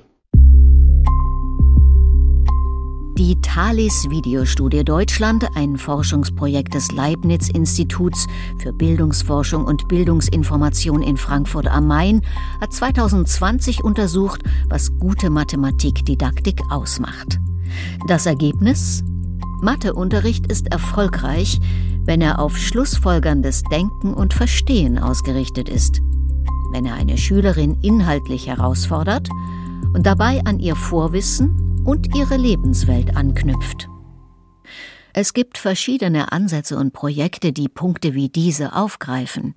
Die 3.15 3.39
Thalys 3.41 4.09
Videostudie 4.09 4.83
Deutschland, 4.83 5.45
ein 5.53 5.77
Forschungsprojekt 5.77 6.73
des 6.73 6.91
Leibniz-Instituts 6.91 8.25
für 8.57 8.73
Bildungsforschung 8.73 9.65
und 9.65 9.87
Bildungsinformation 9.87 11.03
in 11.03 11.17
Frankfurt 11.17 11.67
am 11.67 11.85
Main, 11.85 12.21
hat 12.59 12.73
2020 12.73 13.83
untersucht, 13.83 14.41
was 14.67 14.97
gute 14.97 15.29
Mathematikdidaktik 15.29 16.59
ausmacht. 16.71 17.39
Das 18.07 18.25
Ergebnis? 18.25 19.03
Matheunterricht 19.61 20.51
ist 20.51 20.71
erfolgreich, 20.71 21.59
wenn 22.05 22.19
er 22.19 22.39
auf 22.39 22.57
schlussfolgerndes 22.57 23.61
Denken 23.71 24.15
und 24.15 24.33
Verstehen 24.33 24.97
ausgerichtet 24.97 25.69
ist, 25.69 26.01
wenn 26.71 26.87
er 26.87 26.95
eine 26.95 27.19
Schülerin 27.19 27.77
inhaltlich 27.83 28.47
herausfordert 28.47 29.29
und 29.93 30.07
dabei 30.07 30.43
an 30.45 30.57
ihr 30.57 30.75
Vorwissen 30.75 31.72
und 31.85 32.15
ihre 32.15 32.37
Lebenswelt 32.37 33.15
anknüpft. 33.15 33.87
Es 35.13 35.33
gibt 35.33 35.57
verschiedene 35.57 36.31
Ansätze 36.31 36.77
und 36.77 36.91
Projekte, 36.93 37.53
die 37.53 37.69
Punkte 37.69 38.13
wie 38.13 38.29
diese 38.29 38.73
aufgreifen. 38.73 39.53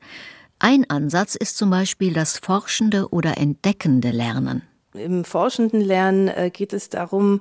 Ein 0.59 0.89
Ansatz 0.91 1.35
ist 1.35 1.57
zum 1.57 1.71
Beispiel 1.71 2.13
das 2.13 2.39
forschende 2.39 3.09
oder 3.11 3.39
entdeckende 3.39 4.11
Lernen. 4.11 4.63
Im 4.95 5.25
forschenden 5.25 5.81
Lernen 5.81 6.29
äh, 6.29 6.51
geht 6.51 6.73
es 6.73 6.89
darum, 6.89 7.41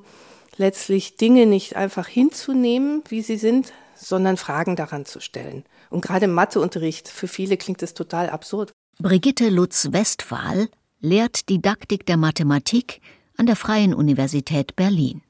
letztlich 0.58 1.18
Dinge 1.18 1.46
nicht 1.46 1.76
einfach 1.76 2.08
hinzunehmen, 2.08 3.04
wie 3.10 3.22
sie 3.22 3.38
sind, 3.38 3.74
sondern 3.96 4.38
Fragen 4.38 4.76
daran 4.76 5.06
zu 5.06 5.20
stellen. 5.20 5.64
Und 5.90 6.02
gerade 6.02 6.26
im 6.26 6.34
Matheunterricht, 6.34 7.08
für 7.08 7.28
viele 7.28 7.58
klingt 7.58 7.82
es 7.84 7.94
total 7.94 8.30
absurd. 8.30 8.72
Brigitte 9.00 9.50
Lutz-Westphal 9.50 10.70
lehrt 11.00 11.50
Didaktik 11.50 12.06
der 12.06 12.18
Mathematik 12.18 13.02
an 13.38 13.46
der 13.46 13.56
Freien 13.56 13.94
Universität 13.94 14.76
Berlin. 14.76 15.22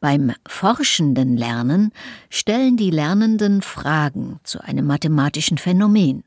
Beim 0.00 0.32
forschenden 0.46 1.36
Lernen 1.36 1.92
stellen 2.30 2.76
die 2.76 2.90
Lernenden 2.90 3.62
Fragen 3.62 4.38
zu 4.44 4.60
einem 4.60 4.86
mathematischen 4.86 5.58
Phänomen 5.58 6.22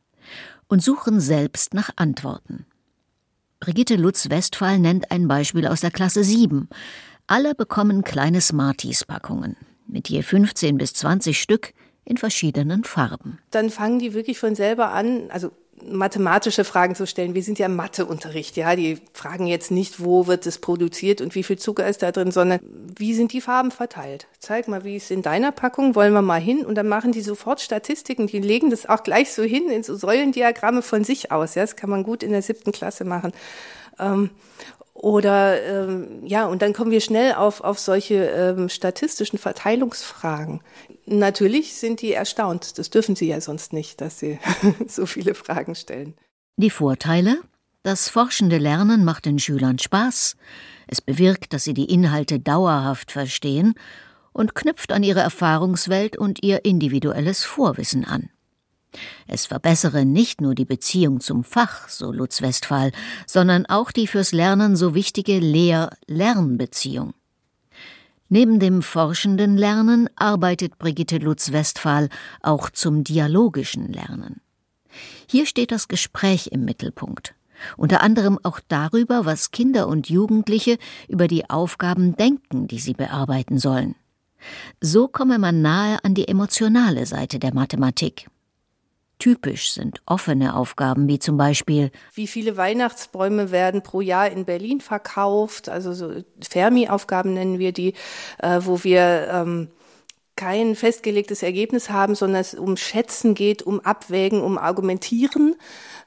und 0.68 0.84
suchen 0.84 1.20
selbst 1.20 1.74
nach 1.74 1.90
Antworten. 1.96 2.66
Brigitte 3.60 3.96
Lutz-Westphal 3.96 4.80
nennt 4.80 5.12
ein 5.12 5.28
Beispiel 5.28 5.68
aus 5.68 5.82
der 5.82 5.92
Klasse 5.92 6.24
7. 6.24 6.68
Alle 7.28 7.56
bekommen 7.56 8.04
kleine 8.04 8.42
Smarties-Packungen 8.42 9.56
mit 9.88 10.10
je 10.10 10.24
15 10.24 10.78
bis 10.78 10.94
20 10.94 11.40
Stück 11.40 11.74
in 12.04 12.18
verschiedenen 12.18 12.84
Farben. 12.84 13.40
Dann 13.52 13.70
fangen 13.70 14.00
die 14.00 14.14
wirklich 14.14 14.40
von 14.40 14.56
selber 14.56 14.92
an, 14.92 15.30
also 15.30 15.52
mathematische 15.89 16.63
Fragen 16.63 16.96
zu 16.96 17.08
stellen. 17.08 17.36
Wir 17.36 17.44
sind 17.44 17.60
ja 17.60 17.65
im 17.65 17.76
Matheunterricht, 17.76 18.58
ja. 18.58 18.76
Die 18.76 19.00
fragen 19.13 19.48
jetzt 19.48 19.72
nicht, 19.72 20.04
wo 20.04 20.28
wird 20.28 20.46
es 20.46 20.60
produziert 20.60 21.22
und 21.22 21.36
wie 21.36 21.44
viel 21.44 21.58
Zucker 21.58 21.88
ist 21.88 22.02
da 22.02 22.12
drin, 22.12 22.32
sondern 22.32 22.60
wie 22.98 23.13
sind 23.13 23.34
die 23.34 23.41
Farben 23.41 23.72
verteilt? 23.72 24.28
Zeig 24.39 24.67
mal, 24.67 24.84
wie 24.84 24.96
ist 24.96 25.12
in 25.12 25.22
deiner 25.22 25.52
Packung, 25.52 25.96
wollen 25.96 26.13
wir 26.13 26.22
mal 26.22 26.41
hin 26.41 26.65
und 26.65 26.76
dann 26.76 26.88
machen 26.88 27.12
die 27.12 27.22
sofort 27.22 27.62
Statistiken. 27.62 28.28
Die 28.28 28.39
legen 28.39 28.70
das 28.70 28.88
auch 28.88 29.04
gleich 29.04 29.34
so 29.34 29.44
hin 29.44 29.70
in 29.70 29.84
so 29.84 29.96
Säulendiagramme 29.96 30.82
von 30.82 31.04
sich 31.04 31.32
aus, 31.32 31.56
ja. 31.56 31.63
Das 31.63 31.76
kann 31.76 31.89
man 31.89 32.04
gut 32.04 32.24
in 32.24 32.32
der 32.32 32.41
siebten 32.41 32.72
Klasse 32.72 33.06
machen. 33.06 33.34
Oder 35.02 35.60
ähm, 35.64 36.22
ja, 36.28 36.46
und 36.46 36.62
dann 36.62 36.74
kommen 36.74 36.92
wir 36.92 37.02
schnell 37.02 37.34
auf, 37.34 37.62
auf 37.62 37.80
solche 37.80 38.24
ähm, 38.24 38.70
statistischen 38.70 39.40
Verteilungsfragen. 39.40 40.62
Natürlich 41.08 41.74
sind 41.74 42.02
die 42.02 42.14
erstaunt. 42.14 42.78
Das 42.78 42.92
dürfen 42.92 43.16
sie 43.16 43.28
ja 43.28 43.42
sonst 43.42 43.74
nicht, 43.74 44.00
dass 44.00 44.20
sie 44.20 44.38
so 44.88 45.08
viele 45.08 45.34
Fragen 45.34 45.74
stellen. 45.74 46.14
Die 46.58 46.70
Vorteile? 46.70 47.40
Das 47.82 48.10
forschende 48.10 48.60
Lernen 48.60 49.04
macht 49.04 49.26
den 49.26 49.40
Schülern 49.40 49.80
Spaß. 49.80 50.36
Es 50.86 51.02
bewirkt, 51.02 51.54
dass 51.54 51.64
sie 51.64 51.74
die 51.74 51.92
Inhalte 51.92 52.40
dauerhaft 52.40 53.12
verstehen 53.12 53.74
und 54.34 54.54
knüpft 54.54 54.92
an 54.92 55.02
ihre 55.02 55.22
Erfahrungswelt 55.22 56.16
und 56.16 56.44
ihr 56.44 56.64
individuelles 56.64 57.44
Vorwissen 57.44 58.06
an. 58.06 58.30
Es 59.27 59.45
verbessere 59.45 60.06
nicht 60.06 60.41
nur 60.41 60.56
die 60.56 60.65
Beziehung 60.65 61.21
zum 61.21 61.43
Fach, 61.43 61.88
so 61.88 62.12
Lutz 62.12 62.41
Westphal, 62.41 62.91
sondern 63.25 63.65
auch 63.65 63.91
die 63.91 64.08
fürs 64.08 64.32
Lernen 64.32 64.75
so 64.75 64.93
wichtige 64.95 65.39
Lehr-Lernbeziehung. 65.39 67.13
Neben 68.34 68.60
dem 68.60 68.82
forschenden 68.82 69.58
Lernen 69.58 70.10
arbeitet 70.15 70.77
Brigitte 70.77 71.17
Lutz 71.17 71.51
Westphal 71.51 72.10
auch 72.41 72.69
zum 72.69 73.04
dialogischen 73.04 73.91
Lernen. 73.91 74.39
Hier 75.27 75.45
steht 75.45 75.71
das 75.71 75.88
Gespräch 75.88 76.47
im 76.47 76.63
Mittelpunkt, 76.63 77.36
unter 77.77 78.01
anderem 78.01 78.39
auch 78.43 78.60
darüber, 78.67 79.25
was 79.25 79.51
Kinder 79.51 79.88
und 79.88 80.10
Jugendliche 80.10 80.77
über 81.08 81.27
die 81.27 81.49
Aufgaben 81.49 82.15
denken, 82.15 82.67
die 82.67 82.80
sie 82.80 82.93
bearbeiten 82.93 83.58
sollen. 83.58 83.95
So 84.80 85.08
komme 85.08 85.38
man 85.38 85.62
nahe 85.62 86.04
an 86.04 86.13
die 86.13 86.27
emotionale 86.27 87.06
Seite 87.06 87.38
der 87.38 87.54
Mathematik. 87.54 88.30
Typisch 89.22 89.72
sind 89.72 90.02
offene 90.08 90.56
Aufgaben, 90.56 91.08
wie 91.08 91.20
zum 91.20 91.38
Beispiel 91.38 91.92
Wie 92.16 92.26
viele 92.26 92.58
Weihnachtsbäume 92.58 93.52
werden 93.52 93.84
pro 93.84 94.02
Jahr 94.02 94.32
in 94.32 94.46
Berlin 94.46 94.82
verkauft? 94.82 95.70
Also 95.70 95.94
so 95.94 96.12
Fermi-Aufgaben 96.42 97.36
nennen 97.36 97.60
wir 97.60 97.72
die, 97.72 97.94
äh, 98.40 98.62
wo 98.64 98.84
wir 98.84 99.30
ähm, 99.32 99.68
kein 100.36 100.76
festgelegtes 100.76 101.44
Ergebnis 101.44 101.92
haben, 101.92 102.16
sondern 102.16 102.42
es 102.42 102.56
um 102.56 102.78
Schätzen 102.78 103.36
geht, 103.36 103.62
um 103.62 103.80
Abwägen, 103.82 104.42
um 104.42 104.58
Argumentieren. 104.58 105.56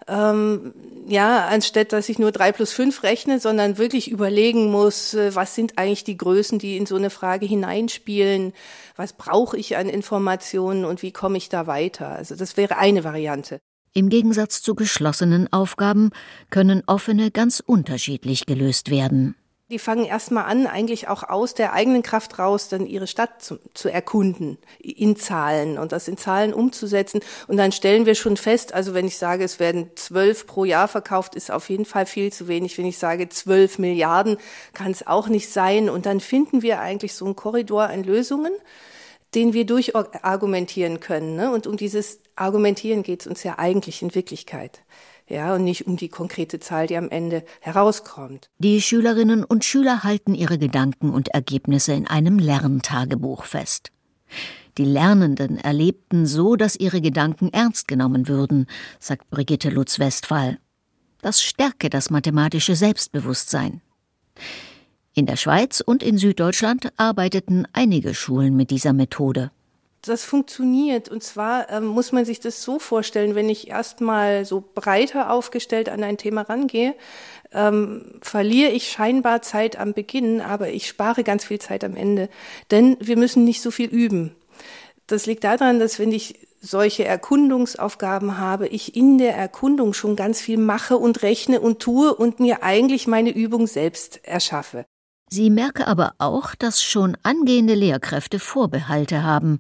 Ähm, 0.07 0.75
ja, 1.07 1.47
anstatt 1.47 1.93
dass 1.93 2.09
ich 2.09 2.19
nur 2.19 2.33
drei 2.33 2.53
plus 2.53 2.73
fünf 2.73 3.03
rechne, 3.03 3.41
sondern 3.41 3.79
wirklich 3.79 4.11
überlegen 4.11 4.71
muss, 4.71 5.15
äh, 5.15 5.35
was 5.35 5.55
sind 5.55 5.79
eigentlich 5.79 6.05
die 6.05 6.17
Größen, 6.17 6.59
die 6.59 6.77
in 6.77 6.87
so 6.87 6.97
eine 6.97 7.11
Frage 7.11 7.47
hineinspielen, 7.47 8.53
was 8.97 9.15
brauche 9.15 9.57
ich 9.57 9.77
an 9.77 9.89
Informationen 9.89 10.85
und 10.85 11.03
wie 11.03 11.13
komme 11.13 11.39
ich 11.39 11.49
da 11.49 11.67
weiter. 11.67 12.09
Also 12.09 12.37
das 12.37 12.57
wäre 12.57 12.77
eine 12.77 13.05
Variante. 13.05 13.61
Im 13.95 14.09
Gegensatz 14.09 14.61
zu 14.61 14.75
geschlossenen 14.75 15.53
Aufgaben 15.53 16.11
können 16.51 16.83
offene 16.87 17.31
ganz 17.31 17.63
unterschiedlich 17.65 18.45
gelöst 18.45 18.91
werden. 18.91 19.37
Die 19.71 19.79
fangen 19.79 20.05
erstmal 20.05 20.45
an, 20.45 20.67
eigentlich 20.67 21.09
auch 21.09 21.23
aus 21.23 21.55
der 21.55 21.73
eigenen 21.73 22.03
Kraft 22.03 22.39
raus, 22.39 22.69
dann 22.69 22.87
ihre 22.87 23.07
Stadt 23.07 23.43
zu, 23.43 23.59
zu, 23.73 23.91
erkunden, 23.91 24.59
in 24.79 25.17
Zahlen 25.17 25.79
und 25.79 25.93
das 25.93 26.07
in 26.07 26.19
Zahlen 26.19 26.53
umzusetzen. 26.53 27.21
Und 27.49 27.57
dann 27.57 27.73
stellen 27.73 28.05
wir 28.05 28.15
schon 28.15 28.37
fest, 28.37 28.75
also 28.75 28.93
wenn 28.93 29.07
ich 29.07 29.17
sage, 29.17 29.43
es 29.43 29.59
werden 29.61 29.89
zwölf 29.95 30.47
pro 30.47 30.67
Jahr 30.67 30.87
verkauft, 30.87 31.35
ist 31.35 31.51
auf 31.51 31.71
jeden 31.71 31.87
Fall 31.87 32.05
viel 32.05 32.31
zu 32.31 32.47
wenig. 32.47 32.77
Wenn 32.77 32.85
ich 32.85 32.99
sage 32.99 33.31
zwölf 33.31 33.79
Milliarden, 33.79 34.37
kann 34.75 34.93
es 34.93 35.07
auch 35.07 35.29
nicht 35.29 35.49
sein. 35.49 35.89
Und 35.89 36.05
dann 36.05 36.21
finden 36.21 36.61
wir 36.61 36.81
eigentlich 36.81 37.15
so 37.15 37.25
einen 37.25 37.35
Korridor 37.35 37.85
an 37.85 38.05
Lösungen, 38.05 38.53
den 39.35 39.55
wir 39.55 39.65
durchargumentieren 39.65 41.01
können. 41.01 41.37
Ne? 41.37 41.51
Und 41.51 41.67
um 41.67 41.79
dieses 41.79 42.19
Argumentieren 42.37 43.03
geht 43.03 43.23
es 43.23 43.27
uns 43.27 43.43
ja 43.45 43.59
eigentlich 43.59 44.03
in 44.03 44.15
Wirklichkeit 44.15 44.83
ja, 45.29 45.55
und 45.55 45.65
nicht 45.65 45.87
um 45.87 45.97
die 45.97 46.09
konkrete 46.09 46.61
Zahl, 46.61 46.87
die 46.87 46.97
am 46.97 47.11
Ende 47.11 47.45
herauskommt. 47.61 48.51
Die 48.59 48.81
Schülerinnen 48.83 49.45
und 49.45 49.65
Schüler 49.65 50.05
halten 50.05 50.35
ihre 50.35 50.59
Gedanken 50.59 51.11
und 51.11 51.29
Ergebnisse 51.29 51.93
in 51.93 52.07
einem 52.07 52.39
Lerntagebuch 52.39 53.45
fest. 53.45 53.91
Die 54.77 54.85
Lernenden 54.85 55.59
erlebten 55.59 56.27
so, 56.27 56.57
dass 56.57 56.77
ihre 56.77 57.01
Gedanken 57.01 57.49
ernst 57.53 57.89
genommen 57.89 58.29
würden, 58.29 58.67
sagt 58.99 59.31
Brigitte 59.31 59.71
Lutz-Westphal. 59.71 60.59
Das 61.23 61.43
stärke 61.43 61.89
das 61.89 62.11
mathematische 62.11 62.77
Selbstbewusstsein. 62.77 63.81
In 65.15 65.27
der 65.27 65.37
Schweiz 65.37 65.81
und 65.81 66.03
in 66.03 66.19
Süddeutschland 66.19 66.93
arbeiteten 66.97 67.67
einige 67.73 68.15
Schulen 68.15 68.57
mit 68.57 68.71
dieser 68.71 68.93
Methode. 68.93 69.53
Das 70.07 70.25
funktioniert. 70.25 71.09
Und 71.09 71.23
zwar 71.23 71.71
ähm, 71.71 71.87
muss 71.87 72.13
man 72.13 72.27
sich 72.27 72.39
das 72.39 72.63
so 72.63 72.79
vorstellen, 72.79 73.35
wenn 73.35 73.49
ich 73.49 73.69
erstmal 73.69 74.45
so 74.45 74.63
breiter 74.75 75.31
aufgestellt 75.31 75.89
an 75.89 76.05
ein 76.05 76.19
Thema 76.19 76.43
rangehe, 76.43 76.95
ähm, 77.53 78.19
verliere 78.21 78.71
ich 78.71 78.91
scheinbar 78.91 79.41
Zeit 79.41 79.79
am 79.79 79.95
Beginn, 79.95 80.43
aber 80.43 80.69
ich 80.69 80.89
spare 80.89 81.25
ganz 81.25 81.47
viel 81.47 81.59
Zeit 81.59 81.85
am 81.85 81.97
Ende. 81.97 82.29
Denn 82.71 82.99
wir 83.01 83.17
müssen 83.17 83.45
nicht 83.45 83.63
so 83.63 83.71
viel 83.71 83.89
üben. 83.89 84.37
Das 85.07 85.25
liegt 85.25 85.45
daran, 85.45 85.79
dass 85.79 85.99
wenn 85.99 86.13
ich 86.13 86.49
solche 86.61 87.05
Erkundungsaufgaben 87.05 88.39
habe, 88.39 88.67
ich 88.69 88.97
in 88.97 89.17
der 89.19 89.37
Erkundung 89.37 89.95
schon 89.95 90.17
ganz 90.17 90.41
viel 90.41 90.59
mache 90.59 90.99
und 90.99 91.23
rechne 91.23 91.61
und 91.61 91.81
tue 91.81 92.15
und 92.15 92.41
mir 92.41 92.63
eigentlich 92.63 93.07
meine 93.07 93.31
Übung 93.31 93.67
selbst 93.67 94.21
erschaffe. 94.25 94.85
Sie 95.31 95.51
merke 95.51 95.87
aber 95.87 96.15
auch, 96.19 96.55
dass 96.55 96.83
schon 96.83 97.17
angehende 97.23 97.75
Lehrkräfte 97.75 98.39
Vorbehalte 98.39 99.23
haben 99.23 99.59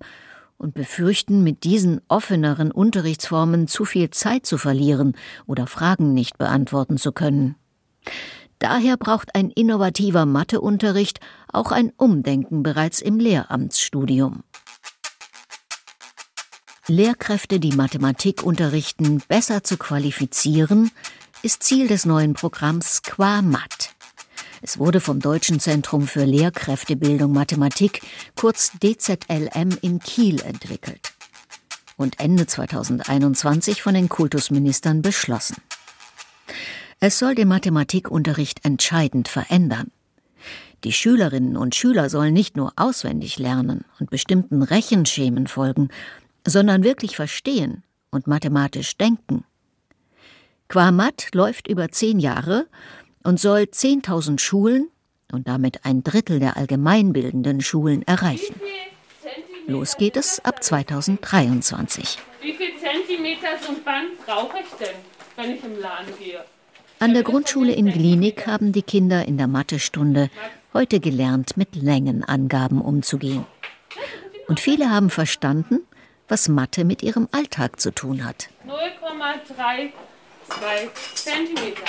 und 0.64 0.74
befürchten, 0.74 1.44
mit 1.44 1.62
diesen 1.62 2.00
offeneren 2.09 2.72
Unterrichtsformen 2.72 3.68
zu 3.68 3.85
viel 3.85 4.11
Zeit 4.11 4.46
zu 4.46 4.59
verlieren 4.59 5.14
oder 5.46 5.68
Fragen 5.68 6.14
nicht 6.14 6.38
beantworten 6.38 6.96
zu 6.96 7.12
können. 7.12 7.55
Daher 8.59 8.96
braucht 8.96 9.35
ein 9.35 9.50
innovativer 9.50 10.27
Matheunterricht 10.27 11.20
auch 11.53 11.70
ein 11.70 11.92
Umdenken 11.96 12.62
bereits 12.62 13.00
im 13.00 13.18
Lehramtsstudium. 13.20 14.42
Lehrkräfte, 16.87 17.61
die 17.61 17.72
Mathematik 17.72 18.42
unterrichten, 18.42 19.22
besser 19.29 19.64
zu 19.64 19.77
qualifizieren, 19.77 20.90
ist 21.42 21.62
Ziel 21.62 21.88
des 21.88 22.07
neuen 22.07 22.35
Programms 22.35 23.03
QuaMat. 23.03 23.93
Es 24.66 24.79
wurde 24.79 25.00
vom 25.00 25.20
Deutschen 25.20 25.61
Zentrum 25.61 26.07
für 26.07 26.24
Lehrkräftebildung 26.24 27.31
Mathematik, 27.31 28.00
kurz 28.35 28.72
DZLM, 28.83 29.77
in 29.83 30.00
Kiel 30.00 30.40
entwickelt 30.40 31.12
und 31.98 32.18
Ende 32.18 32.46
2021 32.46 33.83
von 33.83 33.92
den 33.92 34.09
Kultusministern 34.09 35.03
beschlossen. 35.03 35.57
Es 36.98 37.18
soll 37.18 37.35
den 37.35 37.48
Mathematikunterricht 37.48 38.64
entscheidend 38.64 39.29
verändern. 39.29 39.90
Die 40.85 40.94
Schülerinnen 40.94 41.59
und 41.59 41.74
Schüler 41.74 42.09
sollen 42.09 42.33
nicht 42.33 42.57
nur 42.57 42.72
auswendig 42.77 43.38
lernen 43.38 43.85
und 44.00 44.09
bestimmten 44.09 44.62
Rechenschemen 44.62 45.46
folgen, 45.46 45.90
sondern 46.46 46.85
wirklich 46.85 47.16
verstehen 47.16 47.83
und 48.11 48.27
mathematisch 48.27 48.96
denken. 48.96 49.44
Quamat 50.68 51.29
läuft 51.35 51.68
über 51.68 51.90
zehn 51.90 52.18
Jahre 52.18 52.66
und 53.24 53.40
soll 53.40 53.62
10.000 53.62 54.38
Schulen 54.38 54.88
und 55.32 55.48
damit 55.48 55.84
ein 55.84 56.04
Drittel 56.04 56.38
der 56.38 56.56
allgemeinbildenden 56.56 57.60
Schulen 57.60 58.06
erreichen. 58.06 58.54
Los 59.66 59.96
geht 59.96 60.16
es 60.16 60.44
ab 60.44 60.62
2023. 60.62 62.18
Wie 62.42 62.52
viel 62.52 62.76
Zentimeter 62.78 63.48
so 63.60 63.72
ein 63.72 63.82
Band 63.82 64.24
brauche 64.24 64.58
ich 64.58 64.70
denn, 64.78 64.94
wenn 65.37 65.56
ich 65.56 65.64
im 65.64 65.80
Laden 65.80 66.12
gehe? 66.18 66.44
An 66.98 67.14
der 67.14 67.22
Grundschule 67.22 67.72
in 67.72 67.90
Glinik 67.90 68.46
haben 68.46 68.72
die 68.72 68.82
Kinder 68.82 69.26
in 69.26 69.38
der 69.38 69.48
Mathestunde 69.48 70.30
heute 70.74 71.00
gelernt, 71.00 71.56
mit 71.56 71.74
Längenangaben 71.76 72.80
umzugehen. 72.80 73.46
Und 74.48 74.60
viele 74.60 74.90
haben 74.90 75.08
verstanden, 75.10 75.80
was 76.28 76.48
Mathe 76.48 76.84
mit 76.84 77.02
ihrem 77.02 77.28
Alltag 77.32 77.80
zu 77.80 77.90
tun 77.90 78.24
hat. 78.24 78.48
0,32 78.66 79.90
Zentimeter. 81.14 81.84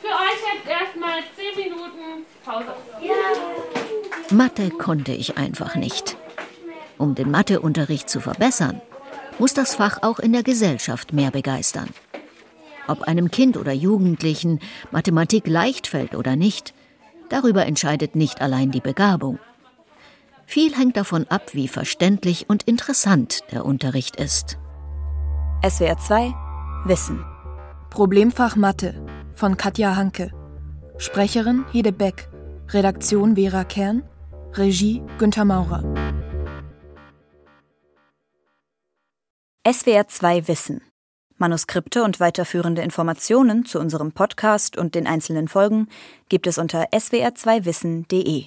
Für 0.00 0.08
euch 0.08 0.40
jetzt 0.54 0.68
erstmal 0.68 1.20
10 1.36 1.64
Minuten 1.64 2.24
Pause. 2.44 2.74
Ja. 3.00 4.34
Mathe 4.34 4.70
konnte 4.70 5.12
ich 5.12 5.36
einfach 5.36 5.74
nicht. 5.74 6.16
Um 6.98 7.14
den 7.14 7.30
Matheunterricht 7.30 8.08
zu 8.08 8.20
verbessern, 8.20 8.80
muss 9.38 9.54
das 9.54 9.74
Fach 9.76 10.02
auch 10.02 10.18
in 10.18 10.32
der 10.32 10.42
Gesellschaft 10.42 11.12
mehr 11.12 11.30
begeistern. 11.30 11.88
Ob 12.86 13.02
einem 13.02 13.30
Kind 13.30 13.56
oder 13.56 13.72
Jugendlichen 13.72 14.60
Mathematik 14.90 15.46
leicht 15.46 15.86
fällt 15.86 16.14
oder 16.14 16.36
nicht, 16.36 16.74
darüber 17.28 17.66
entscheidet 17.66 18.16
nicht 18.16 18.40
allein 18.40 18.70
die 18.70 18.80
Begabung. 18.80 19.38
Viel 20.46 20.74
hängt 20.74 20.96
davon 20.96 21.26
ab, 21.28 21.50
wie 21.52 21.68
verständlich 21.68 22.48
und 22.48 22.62
interessant 22.62 23.40
der 23.52 23.66
Unterricht 23.66 24.16
ist. 24.16 24.58
SWR 25.68 25.98
2 25.98 26.34
Wissen. 26.86 27.24
Problemfach 27.90 28.56
Mathe 28.56 28.94
von 29.38 29.56
Katja 29.56 29.94
Hanke. 29.94 30.32
Sprecherin 30.98 31.64
Hede 31.70 31.92
Beck. 31.92 32.28
Redaktion 32.70 33.36
Vera 33.36 33.62
Kern. 33.62 34.02
Regie 34.54 35.00
Günter 35.18 35.44
Maurer. 35.44 35.84
SWR 39.64 40.08
2 40.08 40.48
Wissen. 40.48 40.80
Manuskripte 41.36 42.02
und 42.02 42.18
weiterführende 42.18 42.82
Informationen 42.82 43.64
zu 43.64 43.78
unserem 43.78 44.10
Podcast 44.10 44.76
und 44.76 44.96
den 44.96 45.06
einzelnen 45.06 45.46
Folgen 45.46 45.86
gibt 46.28 46.48
es 46.48 46.58
unter 46.58 46.88
swr2wissen.de. 46.92 48.46